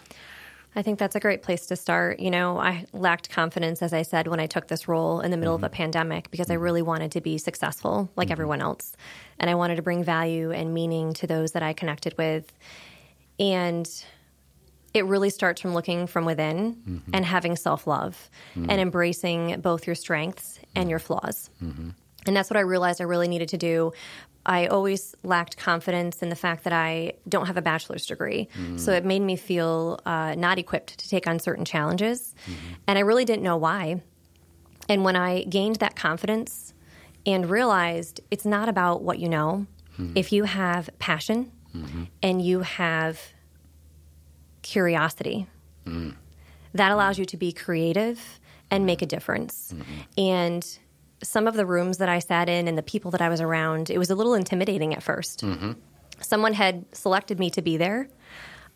I 0.74 0.80
think 0.80 0.98
that's 0.98 1.16
a 1.16 1.20
great 1.20 1.42
place 1.42 1.66
to 1.66 1.76
start. 1.76 2.18
You 2.18 2.30
know, 2.30 2.58
I 2.58 2.86
lacked 2.92 3.28
confidence, 3.28 3.82
as 3.82 3.92
I 3.92 4.02
said, 4.02 4.26
when 4.26 4.40
I 4.40 4.46
took 4.46 4.68
this 4.68 4.88
role 4.88 5.20
in 5.20 5.30
the 5.30 5.36
middle 5.36 5.54
of 5.54 5.58
mm-hmm. 5.58 5.66
a 5.66 5.70
pandemic 5.70 6.30
because 6.30 6.50
I 6.50 6.54
mm-hmm. 6.54 6.62
really 6.62 6.82
wanted 6.82 7.12
to 7.12 7.20
be 7.20 7.36
successful 7.36 8.10
like 8.16 8.26
mm-hmm. 8.26 8.32
everyone 8.32 8.62
else. 8.62 8.96
And 9.38 9.50
I 9.50 9.54
wanted 9.54 9.76
to 9.76 9.82
bring 9.82 10.02
value 10.02 10.50
and 10.50 10.72
meaning 10.72 11.12
to 11.14 11.26
those 11.26 11.52
that 11.52 11.62
I 11.62 11.74
connected 11.74 12.16
with. 12.16 12.50
And 13.38 13.86
it 14.94 15.06
really 15.06 15.30
starts 15.30 15.60
from 15.60 15.74
looking 15.74 16.06
from 16.06 16.24
within 16.24 16.74
mm-hmm. 16.74 17.10
and 17.12 17.24
having 17.24 17.56
self 17.56 17.86
love 17.86 18.30
mm-hmm. 18.54 18.70
and 18.70 18.80
embracing 18.80 19.60
both 19.60 19.86
your 19.86 19.96
strengths 19.96 20.58
and 20.74 20.90
your 20.90 20.98
flaws. 20.98 21.50
Mm-hmm. 21.62 21.90
And 22.26 22.36
that's 22.36 22.50
what 22.50 22.56
I 22.56 22.60
realized 22.60 23.00
I 23.00 23.04
really 23.04 23.28
needed 23.28 23.48
to 23.50 23.58
do. 23.58 23.92
I 24.44 24.66
always 24.66 25.14
lacked 25.22 25.56
confidence 25.56 26.22
in 26.22 26.28
the 26.28 26.36
fact 26.36 26.64
that 26.64 26.72
I 26.72 27.14
don't 27.28 27.46
have 27.46 27.56
a 27.56 27.62
bachelor's 27.62 28.06
degree. 28.06 28.48
So 28.76 28.92
it 28.92 29.04
made 29.04 29.22
me 29.22 29.36
feel 29.36 30.00
uh, 30.04 30.34
not 30.36 30.58
equipped 30.58 30.98
to 30.98 31.08
take 31.08 31.28
on 31.28 31.38
certain 31.38 31.64
challenges. 31.64 32.34
And 32.88 32.98
I 32.98 33.02
really 33.02 33.24
didn't 33.24 33.44
know 33.44 33.56
why. 33.56 34.02
And 34.88 35.04
when 35.04 35.14
I 35.14 35.44
gained 35.44 35.76
that 35.76 35.94
confidence 35.94 36.74
and 37.24 37.48
realized 37.48 38.20
it's 38.32 38.44
not 38.44 38.68
about 38.68 39.02
what 39.02 39.20
you 39.20 39.28
know, 39.28 39.66
if 40.16 40.32
you 40.32 40.42
have 40.44 40.90
passion 40.98 41.52
and 42.22 42.42
you 42.42 42.60
have 42.60 43.20
curiosity, 44.62 45.46
that 46.74 46.90
allows 46.90 47.18
you 47.18 47.24
to 47.26 47.36
be 47.36 47.52
creative 47.52 48.40
and 48.70 48.86
make 48.86 49.02
a 49.02 49.06
difference. 49.06 49.74
And 50.16 50.78
some 51.22 51.46
of 51.46 51.54
the 51.54 51.66
rooms 51.66 51.98
that 51.98 52.08
I 52.08 52.18
sat 52.18 52.48
in 52.48 52.68
and 52.68 52.76
the 52.76 52.82
people 52.82 53.10
that 53.12 53.20
I 53.20 53.28
was 53.28 53.40
around, 53.40 53.90
it 53.90 53.98
was 53.98 54.10
a 54.10 54.14
little 54.14 54.34
intimidating 54.34 54.94
at 54.94 55.00
1st 55.00 55.36
mm-hmm. 55.42 55.72
Someone 56.20 56.52
had 56.52 56.84
selected 56.94 57.40
me 57.40 57.50
to 57.50 57.62
be 57.62 57.76
there. 57.76 58.08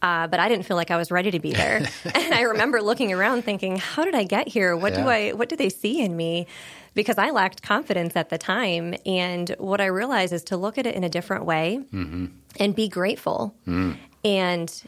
Uh, 0.02 0.26
but 0.26 0.40
I 0.40 0.48
didn't 0.48 0.66
feel 0.66 0.76
like 0.76 0.90
I 0.90 0.96
was 0.96 1.10
ready 1.10 1.30
to 1.30 1.38
be 1.38 1.52
there. 1.52 1.76
and 2.04 2.34
I 2.34 2.42
remember 2.42 2.82
looking 2.82 3.12
around 3.12 3.44
thinking, 3.44 3.76
how 3.76 4.04
did 4.04 4.14
I 4.14 4.24
get 4.24 4.48
here? 4.48 4.76
What 4.76 4.92
yeah. 4.92 5.02
do 5.02 5.08
I 5.08 5.32
what 5.32 5.48
do 5.48 5.56
they 5.56 5.68
see 5.68 6.02
in 6.02 6.16
me? 6.16 6.46
Because 6.94 7.18
I 7.18 7.30
lacked 7.30 7.62
confidence 7.62 8.16
at 8.16 8.28
the 8.28 8.36
time. 8.36 8.94
And 9.06 9.54
what 9.58 9.80
I 9.80 9.86
realized 9.86 10.32
is 10.32 10.42
to 10.44 10.56
look 10.56 10.76
at 10.76 10.86
it 10.86 10.94
in 10.94 11.04
a 11.04 11.08
different 11.08 11.44
way 11.44 11.80
mm-hmm. 11.92 12.26
and 12.58 12.74
be 12.74 12.88
grateful. 12.88 13.54
Mm. 13.66 13.96
And 14.24 14.82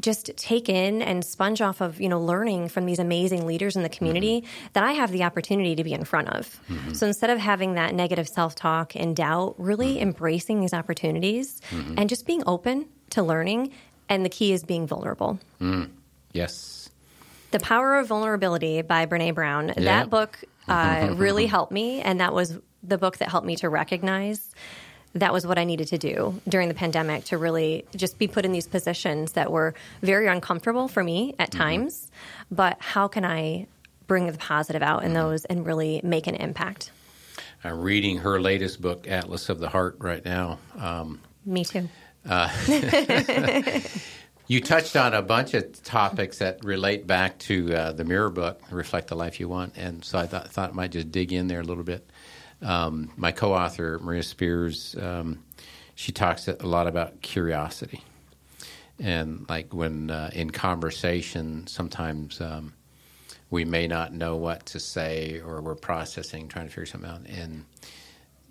just 0.00 0.30
take 0.36 0.68
in 0.68 1.02
and 1.02 1.24
sponge 1.24 1.60
off 1.60 1.80
of 1.80 2.00
you 2.00 2.08
know 2.08 2.20
learning 2.20 2.68
from 2.68 2.86
these 2.86 2.98
amazing 2.98 3.46
leaders 3.46 3.76
in 3.76 3.82
the 3.82 3.88
community 3.88 4.40
mm-hmm. 4.40 4.66
that 4.72 4.84
I 4.84 4.92
have 4.92 5.10
the 5.10 5.24
opportunity 5.24 5.76
to 5.76 5.84
be 5.84 5.92
in 5.92 6.04
front 6.04 6.28
of. 6.28 6.60
Mm-hmm. 6.68 6.92
So 6.94 7.06
instead 7.06 7.30
of 7.30 7.38
having 7.38 7.74
that 7.74 7.94
negative 7.94 8.28
self 8.28 8.54
talk 8.54 8.94
and 8.94 9.14
doubt, 9.14 9.54
really 9.58 9.94
mm-hmm. 9.94 10.02
embracing 10.02 10.60
these 10.60 10.74
opportunities 10.74 11.60
mm-hmm. 11.70 11.94
and 11.98 12.08
just 12.08 12.26
being 12.26 12.42
open 12.46 12.86
to 13.10 13.22
learning. 13.22 13.72
And 14.08 14.24
the 14.24 14.28
key 14.28 14.52
is 14.52 14.64
being 14.64 14.88
vulnerable. 14.88 15.38
Mm. 15.60 15.90
Yes. 16.32 16.90
The 17.52 17.60
Power 17.60 17.96
of 17.98 18.08
Vulnerability 18.08 18.82
by 18.82 19.06
Brene 19.06 19.34
Brown. 19.34 19.68
Yeah. 19.68 19.84
That 19.84 20.10
book 20.10 20.42
uh, 20.68 21.10
really 21.16 21.46
helped 21.46 21.72
me, 21.72 22.00
and 22.00 22.20
that 22.20 22.32
was 22.32 22.58
the 22.82 22.98
book 22.98 23.18
that 23.18 23.28
helped 23.28 23.46
me 23.46 23.56
to 23.56 23.68
recognize 23.68 24.50
that 25.14 25.32
was 25.32 25.46
what 25.46 25.58
I 25.58 25.64
needed 25.64 25.88
to 25.88 25.98
do 25.98 26.40
during 26.48 26.68
the 26.68 26.74
pandemic 26.74 27.24
to 27.24 27.38
really 27.38 27.84
just 27.96 28.18
be 28.18 28.28
put 28.28 28.44
in 28.44 28.52
these 28.52 28.68
positions 28.68 29.32
that 29.32 29.50
were 29.50 29.74
very 30.02 30.28
uncomfortable 30.28 30.88
for 30.88 31.02
me 31.02 31.34
at 31.38 31.50
mm-hmm. 31.50 31.58
times. 31.58 32.10
But 32.50 32.76
how 32.80 33.08
can 33.08 33.24
I 33.24 33.66
bring 34.06 34.26
the 34.26 34.38
positive 34.38 34.82
out 34.82 35.02
in 35.02 35.12
mm-hmm. 35.12 35.14
those 35.14 35.44
and 35.44 35.66
really 35.66 36.00
make 36.04 36.26
an 36.26 36.36
impact? 36.36 36.92
I'm 37.62 37.80
reading 37.80 38.18
her 38.18 38.40
latest 38.40 38.80
book, 38.80 39.06
Atlas 39.08 39.48
of 39.48 39.58
the 39.58 39.68
Heart, 39.68 39.96
right 39.98 40.24
now. 40.24 40.58
Um, 40.78 41.20
me 41.44 41.64
too. 41.64 41.88
Uh, 42.26 42.50
you 44.46 44.60
touched 44.60 44.96
on 44.96 45.12
a 45.12 45.22
bunch 45.22 45.54
of 45.54 45.82
topics 45.82 46.38
that 46.38 46.64
relate 46.64 47.06
back 47.06 47.38
to 47.40 47.74
uh, 47.74 47.92
the 47.92 48.04
Mirror 48.04 48.30
book, 48.30 48.62
Reflect 48.70 49.08
the 49.08 49.14
Life 49.14 49.40
You 49.40 49.48
Want, 49.48 49.74
and 49.76 50.04
so 50.04 50.18
I 50.18 50.26
thought, 50.26 50.50
thought 50.50 50.70
I 50.70 50.72
might 50.72 50.90
just 50.90 51.12
dig 51.12 51.32
in 51.32 51.48
there 51.48 51.60
a 51.60 51.64
little 51.64 51.84
bit. 51.84 52.08
Um, 52.62 53.10
my 53.16 53.32
co-author 53.32 53.98
Maria 54.00 54.22
Spears, 54.22 54.94
um, 55.00 55.42
she 55.94 56.12
talks 56.12 56.48
a 56.48 56.54
lot 56.66 56.86
about 56.86 57.20
curiosity, 57.22 58.02
and 58.98 59.46
like 59.48 59.72
when 59.72 60.10
uh, 60.10 60.30
in 60.32 60.50
conversation, 60.50 61.66
sometimes 61.66 62.40
um, 62.40 62.74
we 63.50 63.64
may 63.64 63.86
not 63.86 64.12
know 64.12 64.36
what 64.36 64.66
to 64.66 64.80
say, 64.80 65.40
or 65.44 65.60
we're 65.60 65.74
processing, 65.74 66.48
trying 66.48 66.66
to 66.66 66.70
figure 66.70 66.86
something 66.86 67.10
out, 67.10 67.26
and 67.26 67.64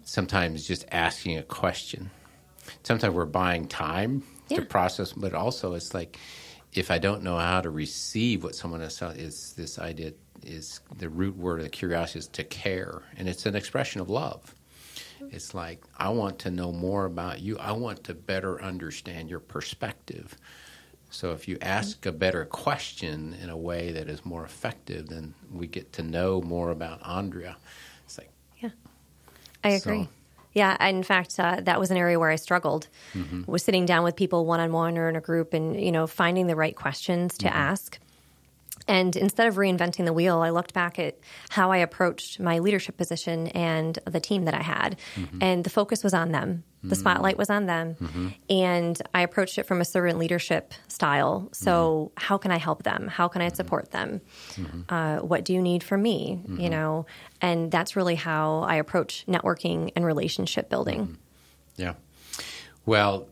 sometimes 0.03 0.67
just 0.67 0.85
asking 0.91 1.37
a 1.37 1.43
question. 1.43 2.09
Sometimes 2.83 3.13
we're 3.13 3.25
buying 3.25 3.67
time 3.67 4.23
yeah. 4.47 4.57
to 4.57 4.65
process, 4.65 5.13
but 5.13 5.33
also 5.33 5.73
it's 5.73 5.93
like 5.93 6.17
if 6.73 6.91
I 6.91 6.97
don't 6.97 7.23
know 7.23 7.37
how 7.37 7.61
to 7.61 7.69
receive 7.69 8.43
what 8.43 8.55
someone 8.55 8.81
has 8.81 8.95
said, 8.95 9.17
is 9.17 9.53
this 9.53 9.79
idea 9.79 10.13
is 10.45 10.81
the 10.97 11.09
root 11.09 11.37
word 11.37 11.61
of 11.61 11.71
curiosity 11.71 12.19
is 12.19 12.27
to 12.29 12.43
care, 12.43 13.01
and 13.17 13.27
it's 13.27 13.45
an 13.45 13.55
expression 13.55 14.01
of 14.01 14.09
love. 14.09 14.55
It's 15.31 15.53
like 15.53 15.83
I 15.97 16.09
want 16.09 16.39
to 16.39 16.51
know 16.51 16.71
more 16.71 17.05
about 17.05 17.39
you. 17.39 17.57
I 17.57 17.73
want 17.73 18.03
to 18.05 18.13
better 18.13 18.61
understand 18.61 19.29
your 19.29 19.39
perspective. 19.39 20.35
So 21.11 21.31
if 21.31 21.47
you 21.47 21.57
ask 21.61 22.05
a 22.05 22.11
better 22.11 22.45
question 22.45 23.35
in 23.41 23.49
a 23.49 23.57
way 23.57 23.91
that 23.91 24.07
is 24.07 24.25
more 24.25 24.45
effective, 24.45 25.09
then 25.09 25.33
we 25.51 25.67
get 25.67 25.93
to 25.93 26.03
know 26.03 26.41
more 26.41 26.69
about 26.69 27.05
Andrea. 27.05 27.57
It's 28.05 28.17
like 28.17 28.29
yeah, 28.59 28.69
I 29.63 29.69
agree. 29.69 30.03
So, 30.03 30.09
yeah, 30.53 30.87
in 30.87 31.03
fact, 31.03 31.39
uh, 31.39 31.61
that 31.61 31.79
was 31.79 31.91
an 31.91 31.97
area 31.97 32.19
where 32.19 32.29
I 32.29 32.35
struggled. 32.35 32.87
Mm-hmm. 33.13 33.51
Was 33.51 33.63
sitting 33.63 33.85
down 33.85 34.03
with 34.03 34.15
people 34.15 34.45
one 34.45 34.59
on 34.59 34.71
one 34.71 34.97
or 34.97 35.09
in 35.09 35.15
a 35.15 35.21
group, 35.21 35.53
and 35.53 35.79
you 35.79 35.91
know, 35.91 36.07
finding 36.07 36.47
the 36.47 36.55
right 36.55 36.75
questions 36.75 37.37
to 37.39 37.47
mm-hmm. 37.47 37.57
ask 37.57 37.99
and 38.89 39.15
instead 39.15 39.47
of 39.47 39.55
reinventing 39.55 40.05
the 40.05 40.13
wheel, 40.13 40.39
I 40.39 40.49
looked 40.49 40.73
back 40.73 40.97
at 40.97 41.19
how 41.49 41.71
I 41.71 41.77
approached 41.77 42.39
my 42.39 42.57
leadership 42.57 42.97
position 42.97 43.47
and 43.49 43.99
the 44.05 44.19
team 44.19 44.45
that 44.45 44.55
I 44.55 44.63
had. 44.63 44.97
Mm-hmm. 45.15 45.37
And 45.41 45.63
the 45.63 45.69
focus 45.69 46.03
was 46.03 46.15
on 46.15 46.31
them. 46.31 46.63
The 46.81 46.87
mm-hmm. 46.87 46.99
spotlight 46.99 47.37
was 47.37 47.51
on 47.51 47.67
them. 47.67 47.95
Mm-hmm. 47.95 48.27
And 48.49 49.01
I 49.13 49.21
approached 49.21 49.59
it 49.59 49.67
from 49.67 49.79
a 49.79 49.85
servant 49.85 50.17
leadership 50.17 50.73
style. 50.87 51.49
So, 51.51 52.11
mm-hmm. 52.15 52.25
how 52.25 52.37
can 52.39 52.51
I 52.51 52.57
help 52.57 52.81
them? 52.81 53.07
How 53.07 53.27
can 53.27 53.43
I 53.43 53.47
mm-hmm. 53.47 53.55
support 53.55 53.91
them? 53.91 54.21
Uh, 54.89 55.19
what 55.19 55.45
do 55.45 55.53
you 55.53 55.61
need 55.61 55.83
from 55.83 56.01
me? 56.01 56.41
You 56.47 56.69
know, 56.69 57.05
and 57.41 57.71
that's 57.71 57.95
really 57.95 58.15
how 58.15 58.61
I 58.61 58.75
approach 58.75 59.23
networking 59.27 59.91
and 59.95 60.03
relationship 60.03 60.67
building. 60.69 61.17
Yeah. 61.75 61.93
Well, 62.87 63.27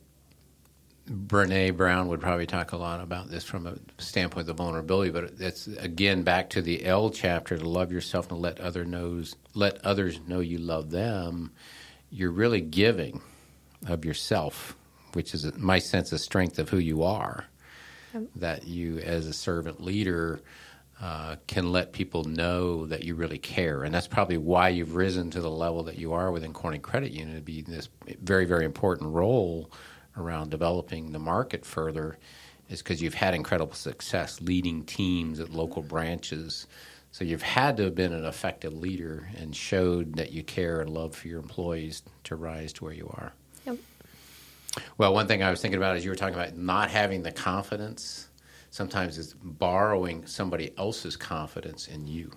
Brene 1.08 1.76
Brown 1.76 2.08
would 2.10 2.20
probably 2.20 2.46
talk 2.46 2.74
a 2.74 2.78
lot 2.78 3.00
about 3.00 3.30
this 3.30 3.44
from 3.44 3.66
a 3.66 3.78
standpoint 3.98 4.50
of 4.50 4.58
vulnerability, 4.58 5.10
but 5.10 5.32
it's 5.40 5.68
again 5.68 6.24
back 6.24 6.50
to 6.52 6.62
the 6.62 6.86
L 6.86 7.10
chapter 7.10 7.58
to 7.58 7.68
love 7.68 7.92
yourself 7.92 8.30
and 8.30 8.42
let 8.42 8.60
other 8.60 8.84
knows 8.84 9.36
let 9.54 9.84
others 9.86 10.20
know 10.28 10.42
you 10.42 10.58
love 10.58 10.92
them. 10.92 11.52
You're 12.10 12.32
really 12.32 12.62
giving 12.62 13.22
of 13.88 14.04
yourself, 14.04 14.76
which 15.14 15.34
is 15.34 15.56
my 15.58 15.80
sense 15.80 16.12
of 16.12 16.20
strength 16.20 16.60
of 16.60 16.70
who 16.70 16.78
you 16.78 17.04
are. 17.04 17.46
That 18.38 18.68
you, 18.68 18.98
as 19.00 19.28
a 19.28 19.34
servant 19.34 19.84
leader, 19.84 20.42
uh, 21.00 21.36
can 21.46 21.72
let 21.72 21.94
people 21.94 22.24
know 22.24 22.88
that 22.88 23.04
you 23.04 23.14
really 23.14 23.38
care, 23.38 23.84
and 23.84 23.94
that's 23.94 24.08
probably 24.08 24.38
why 24.38 24.70
you've 24.70 24.96
risen 24.96 25.30
to 25.32 25.42
the 25.42 25.52
level 25.52 25.84
that 25.84 26.00
you 26.00 26.14
are 26.14 26.32
within 26.32 26.52
Corning 26.52 26.82
Credit 26.82 27.12
Union 27.12 27.36
to 27.36 27.42
be 27.42 27.62
this 27.62 27.90
very, 28.22 28.46
very 28.46 28.66
important 28.66 29.12
role 29.12 29.70
around 30.18 30.50
developing 30.50 31.12
the 31.12 31.20
market 31.20 31.66
further 31.66 32.18
is 32.70 32.82
because 32.82 33.02
you've 33.02 33.14
had 33.14 33.34
incredible 33.34 33.74
success 33.74 34.42
leading 34.42 34.84
teams 34.84 35.40
at 35.40 35.52
local 35.52 35.82
branches. 35.82 36.68
So 37.12 37.24
you've 37.24 37.42
had 37.42 37.78
to 37.78 37.84
have 37.84 37.96
been 37.96 38.14
an 38.14 38.26
effective 38.26 38.74
leader 38.74 39.30
and 39.38 39.56
showed 39.56 40.16
that 40.16 40.32
you 40.32 40.44
care 40.44 40.82
and 40.82 40.90
love 40.90 41.16
for 41.16 41.28
your 41.28 41.40
employees 41.40 42.04
to 42.26 42.36
rise 42.36 42.74
to 42.74 42.84
where 42.84 42.94
you 42.94 43.10
are. 43.16 43.34
Yep. 43.66 43.78
Well, 44.98 45.14
one 45.14 45.28
thing 45.28 45.42
I 45.42 45.50
was 45.50 45.62
thinking 45.62 45.78
about 45.78 45.98
is 45.98 46.04
you 46.04 46.12
were 46.12 46.16
talking 46.16 46.36
about 46.36 46.56
not 46.58 46.92
having 46.92 47.24
the 47.24 47.32
confidence. 47.32 48.28
Sometimes 48.70 49.18
it's 49.18 49.34
borrowing 49.34 50.26
somebody 50.28 50.74
else's 50.78 51.16
confidence 51.16 51.88
in 51.88 52.06
you. 52.08 52.32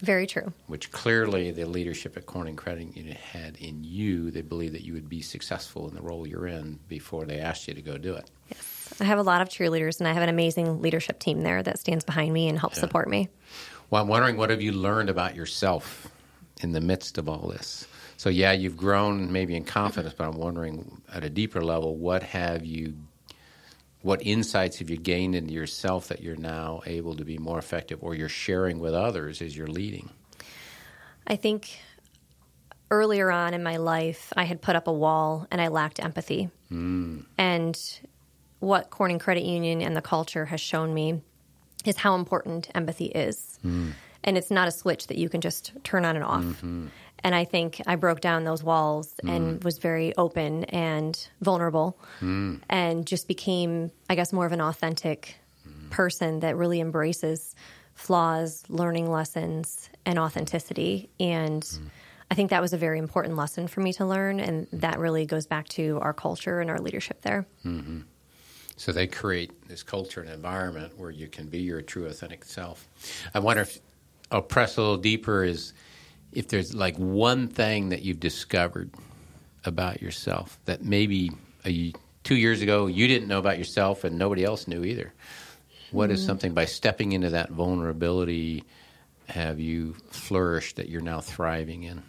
Very 0.00 0.26
true. 0.26 0.52
Which 0.66 0.90
clearly 0.90 1.50
the 1.50 1.64
leadership 1.64 2.16
at 2.16 2.26
Corning 2.26 2.56
Credit 2.56 2.96
Union 2.96 3.16
had 3.16 3.56
in 3.56 3.82
you. 3.82 4.30
They 4.30 4.42
believed 4.42 4.74
that 4.74 4.82
you 4.82 4.92
would 4.92 5.08
be 5.08 5.22
successful 5.22 5.88
in 5.88 5.94
the 5.94 6.02
role 6.02 6.26
you're 6.26 6.46
in 6.46 6.78
before 6.88 7.24
they 7.24 7.38
asked 7.38 7.66
you 7.66 7.74
to 7.74 7.82
go 7.82 7.96
do 7.96 8.14
it. 8.14 8.30
Yes. 8.50 8.94
I 9.00 9.04
have 9.04 9.18
a 9.18 9.22
lot 9.22 9.40
of 9.40 9.48
cheerleaders, 9.48 9.98
and 9.98 10.08
I 10.08 10.12
have 10.12 10.22
an 10.22 10.28
amazing 10.28 10.82
leadership 10.82 11.18
team 11.18 11.40
there 11.40 11.62
that 11.62 11.78
stands 11.78 12.04
behind 12.04 12.32
me 12.32 12.48
and 12.48 12.58
helps 12.58 12.76
yeah. 12.76 12.82
support 12.82 13.08
me. 13.08 13.28
Well, 13.90 14.02
I'm 14.02 14.08
wondering 14.08 14.36
what 14.36 14.50
have 14.50 14.60
you 14.60 14.72
learned 14.72 15.10
about 15.10 15.34
yourself 15.34 16.08
in 16.60 16.72
the 16.72 16.80
midst 16.80 17.18
of 17.18 17.28
all 17.28 17.48
this? 17.48 17.86
So, 18.18 18.30
yeah, 18.30 18.52
you've 18.52 18.76
grown 18.76 19.30
maybe 19.30 19.56
in 19.56 19.64
confidence, 19.64 20.14
but 20.16 20.26
I'm 20.26 20.38
wondering 20.38 21.02
at 21.12 21.24
a 21.24 21.30
deeper 21.30 21.62
level, 21.62 21.96
what 21.96 22.22
have 22.22 22.64
you 22.64 22.94
what 24.06 24.24
insights 24.24 24.78
have 24.78 24.88
you 24.88 24.96
gained 24.96 25.34
into 25.34 25.52
yourself 25.52 26.06
that 26.06 26.22
you're 26.22 26.36
now 26.36 26.80
able 26.86 27.16
to 27.16 27.24
be 27.24 27.38
more 27.38 27.58
effective 27.58 27.98
or 28.04 28.14
you're 28.14 28.28
sharing 28.28 28.78
with 28.78 28.94
others 28.94 29.42
as 29.42 29.56
you're 29.56 29.66
leading? 29.66 30.08
I 31.26 31.34
think 31.34 31.80
earlier 32.88 33.32
on 33.32 33.52
in 33.52 33.64
my 33.64 33.78
life, 33.78 34.32
I 34.36 34.44
had 34.44 34.62
put 34.62 34.76
up 34.76 34.86
a 34.86 34.92
wall 34.92 35.48
and 35.50 35.60
I 35.60 35.68
lacked 35.68 35.98
empathy. 35.98 36.50
Mm. 36.70 37.26
And 37.36 38.00
what 38.60 38.90
Corning 38.90 39.18
Credit 39.18 39.42
Union 39.42 39.82
and 39.82 39.96
the 39.96 40.02
culture 40.02 40.44
has 40.44 40.60
shown 40.60 40.94
me 40.94 41.20
is 41.84 41.96
how 41.96 42.14
important 42.14 42.70
empathy 42.76 43.06
is. 43.06 43.58
Mm. 43.64 43.90
And 44.22 44.38
it's 44.38 44.52
not 44.52 44.68
a 44.68 44.70
switch 44.70 45.08
that 45.08 45.18
you 45.18 45.28
can 45.28 45.40
just 45.40 45.72
turn 45.82 46.04
on 46.04 46.14
and 46.14 46.24
off. 46.24 46.44
Mm-hmm. 46.44 46.86
And 47.26 47.34
I 47.34 47.44
think 47.44 47.82
I 47.88 47.96
broke 47.96 48.20
down 48.20 48.44
those 48.44 48.62
walls 48.62 49.12
mm. 49.24 49.34
and 49.34 49.64
was 49.64 49.78
very 49.78 50.14
open 50.16 50.62
and 50.62 51.28
vulnerable 51.40 51.98
mm. 52.20 52.60
and 52.70 53.04
just 53.04 53.26
became, 53.26 53.90
I 54.08 54.14
guess, 54.14 54.32
more 54.32 54.46
of 54.46 54.52
an 54.52 54.60
authentic 54.60 55.34
mm. 55.68 55.90
person 55.90 56.38
that 56.40 56.56
really 56.56 56.80
embraces 56.80 57.56
flaws, 57.94 58.62
learning 58.68 59.10
lessons, 59.10 59.90
and 60.04 60.20
authenticity. 60.20 61.10
And 61.18 61.64
mm. 61.64 61.88
I 62.30 62.36
think 62.36 62.50
that 62.50 62.62
was 62.62 62.72
a 62.72 62.78
very 62.78 63.00
important 63.00 63.34
lesson 63.34 63.66
for 63.66 63.80
me 63.80 63.92
to 63.94 64.06
learn. 64.06 64.38
And 64.38 64.68
that 64.74 65.00
really 65.00 65.26
goes 65.26 65.48
back 65.48 65.66
to 65.70 65.98
our 66.02 66.14
culture 66.14 66.60
and 66.60 66.70
our 66.70 66.78
leadership 66.78 67.22
there. 67.22 67.44
Mm-hmm. 67.64 68.02
So 68.76 68.92
they 68.92 69.08
create 69.08 69.66
this 69.66 69.82
culture 69.82 70.20
and 70.20 70.30
environment 70.30 70.96
where 70.96 71.10
you 71.10 71.26
can 71.26 71.48
be 71.48 71.58
your 71.58 71.82
true, 71.82 72.06
authentic 72.06 72.44
self. 72.44 72.86
I 73.34 73.40
wonder 73.40 73.62
if 73.62 73.80
I'll 74.30 74.42
press 74.42 74.76
a 74.76 74.80
little 74.80 74.96
deeper 74.96 75.42
is 75.42 75.72
if 76.32 76.48
there's 76.48 76.74
like 76.74 76.96
one 76.96 77.48
thing 77.48 77.90
that 77.90 78.02
you've 78.02 78.20
discovered 78.20 78.90
about 79.64 80.00
yourself 80.00 80.58
that 80.64 80.82
maybe 80.82 81.30
a, 81.64 81.92
two 82.22 82.36
years 82.36 82.62
ago 82.62 82.86
you 82.86 83.08
didn't 83.08 83.28
know 83.28 83.38
about 83.38 83.58
yourself 83.58 84.04
and 84.04 84.18
nobody 84.18 84.44
else 84.44 84.68
knew 84.68 84.84
either. 84.84 85.12
What 85.90 86.06
mm-hmm. 86.06 86.14
is 86.14 86.24
something 86.24 86.54
by 86.54 86.64
stepping 86.64 87.12
into 87.12 87.30
that 87.30 87.50
vulnerability 87.50 88.64
have 89.28 89.58
you 89.58 89.94
flourished 90.10 90.76
that 90.76 90.88
you're 90.88 91.00
now 91.00 91.20
thriving 91.20 91.82
in? 91.82 92.02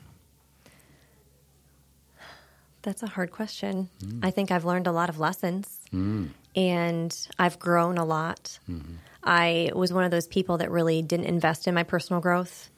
That's 2.83 3.03
a 3.03 3.07
hard 3.07 3.31
question. 3.31 3.89
Mm. 3.99 4.19
I 4.23 4.31
think 4.31 4.51
I've 4.51 4.65
learned 4.65 4.87
a 4.87 4.91
lot 4.91 5.09
of 5.09 5.19
lessons 5.19 5.79
mm. 5.93 6.29
and 6.55 7.27
I've 7.37 7.59
grown 7.59 7.97
a 7.97 8.05
lot. 8.05 8.59
Mm-hmm. 8.69 8.95
I 9.23 9.71
was 9.75 9.91
one 9.91 10.05
of 10.05 10.11
those 10.11 10.27
people 10.27 10.59
that 10.59 10.71
really 10.71 11.01
didn't 11.01 11.25
invest 11.25 11.67
in 11.67 11.75
my 11.75 11.83
personal 11.83 12.21
growth. 12.21 12.69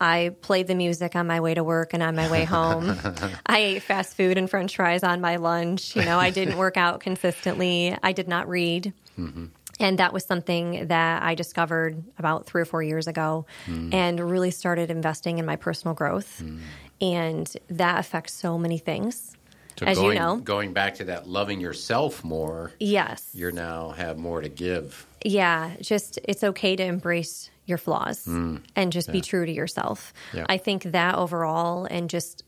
I 0.00 0.34
played 0.42 0.66
the 0.68 0.74
music 0.74 1.16
on 1.16 1.26
my 1.26 1.40
way 1.40 1.54
to 1.54 1.64
work 1.64 1.92
and 1.92 2.02
on 2.02 2.14
my 2.14 2.30
way 2.30 2.44
home. 2.44 2.96
I 3.46 3.58
ate 3.58 3.82
fast 3.82 4.16
food 4.16 4.38
and 4.38 4.48
french 4.48 4.76
fries 4.76 5.02
on 5.02 5.20
my 5.20 5.36
lunch. 5.36 5.96
You 5.96 6.04
know, 6.04 6.18
I 6.18 6.30
didn't 6.30 6.56
work 6.56 6.76
out 6.76 7.00
consistently. 7.00 7.96
I 8.02 8.12
did 8.12 8.28
not 8.28 8.48
read. 8.48 8.92
Mm-hmm. 9.18 9.46
And 9.80 9.98
that 9.98 10.12
was 10.12 10.24
something 10.24 10.88
that 10.88 11.22
I 11.22 11.34
discovered 11.34 12.02
about 12.18 12.46
three 12.46 12.62
or 12.62 12.64
four 12.64 12.82
years 12.82 13.06
ago 13.06 13.46
mm. 13.66 13.94
and 13.94 14.18
really 14.18 14.50
started 14.50 14.90
investing 14.90 15.38
in 15.38 15.46
my 15.46 15.56
personal 15.56 15.94
growth. 15.94 16.42
Mm. 16.42 16.60
And 17.00 17.56
that 17.70 18.00
affects 18.00 18.32
so 18.32 18.58
many 18.58 18.78
things. 18.78 19.36
So 19.78 19.86
as 19.86 19.96
going, 19.96 20.16
you 20.16 20.18
know, 20.18 20.36
going 20.38 20.72
back 20.72 20.96
to 20.96 21.04
that 21.04 21.28
loving 21.28 21.60
yourself 21.60 22.24
more. 22.24 22.72
Yes. 22.80 23.30
You're 23.32 23.52
now 23.52 23.90
have 23.90 24.18
more 24.18 24.40
to 24.40 24.48
give. 24.48 25.06
Yeah. 25.24 25.76
Just 25.80 26.18
it's 26.24 26.42
okay 26.42 26.74
to 26.74 26.82
embrace 26.82 27.50
your 27.68 27.78
flaws 27.78 28.24
mm. 28.26 28.60
and 28.74 28.92
just 28.92 29.08
yeah. 29.08 29.12
be 29.12 29.20
true 29.20 29.44
to 29.44 29.52
yourself. 29.52 30.12
Yeah. 30.32 30.46
I 30.48 30.56
think 30.56 30.84
that 30.84 31.14
overall 31.16 31.84
and 31.84 32.08
just 32.08 32.44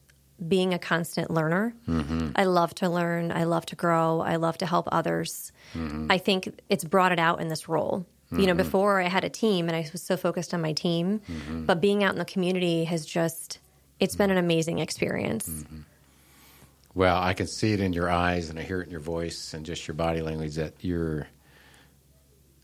being 0.46 0.72
a 0.72 0.78
constant 0.78 1.30
learner. 1.30 1.74
Mm-hmm. 1.86 2.30
I 2.34 2.44
love 2.44 2.74
to 2.76 2.88
learn. 2.88 3.30
I 3.30 3.44
love 3.44 3.66
to 3.66 3.76
grow. 3.76 4.20
I 4.20 4.36
love 4.36 4.58
to 4.58 4.66
help 4.66 4.88
others. 4.90 5.52
Mm-hmm. 5.74 6.06
I 6.10 6.18
think 6.18 6.58
it's 6.68 6.84
brought 6.84 7.12
it 7.12 7.18
out 7.18 7.40
in 7.40 7.48
this 7.48 7.68
role. 7.68 8.06
Mm-hmm. 8.26 8.40
You 8.40 8.46
know, 8.46 8.52
mm-hmm. 8.52 8.62
before 8.62 9.00
I 9.00 9.08
had 9.08 9.24
a 9.24 9.28
team 9.28 9.68
and 9.68 9.76
I 9.76 9.86
was 9.92 10.02
so 10.02 10.16
focused 10.16 10.54
on 10.54 10.62
my 10.62 10.72
team, 10.72 11.20
mm-hmm. 11.20 11.66
but 11.66 11.80
being 11.80 12.02
out 12.02 12.12
in 12.12 12.18
the 12.18 12.24
community 12.24 12.84
has 12.84 13.04
just, 13.04 13.58
it's 13.98 14.16
been 14.16 14.30
an 14.30 14.38
amazing 14.38 14.78
experience. 14.78 15.48
Mm-hmm. 15.48 15.80
Well, 16.94 17.20
I 17.20 17.34
can 17.34 17.46
see 17.46 17.72
it 17.72 17.80
in 17.80 17.92
your 17.92 18.10
eyes 18.10 18.48
and 18.48 18.58
I 18.58 18.62
hear 18.62 18.80
it 18.80 18.86
in 18.86 18.90
your 18.90 19.00
voice 19.00 19.52
and 19.52 19.66
just 19.66 19.86
your 19.86 19.94
body 19.94 20.22
language 20.22 20.54
that 20.54 20.74
you're. 20.80 21.28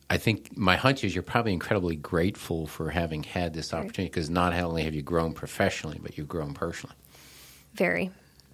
I 0.08 0.18
think 0.18 0.56
my 0.56 0.76
hunch 0.76 1.02
is 1.02 1.14
you're 1.14 1.22
probably 1.22 1.52
incredibly 1.52 1.96
grateful 1.96 2.66
for 2.66 2.90
having 2.90 3.24
had 3.24 3.54
this 3.54 3.74
opportunity 3.74 4.04
because 4.04 4.30
not 4.30 4.52
only 4.52 4.84
have 4.84 4.94
you 4.94 5.02
grown 5.02 5.32
professionally, 5.32 5.98
but 6.00 6.16
you've 6.16 6.28
grown 6.28 6.54
personally. 6.54 6.94
Very. 7.74 8.10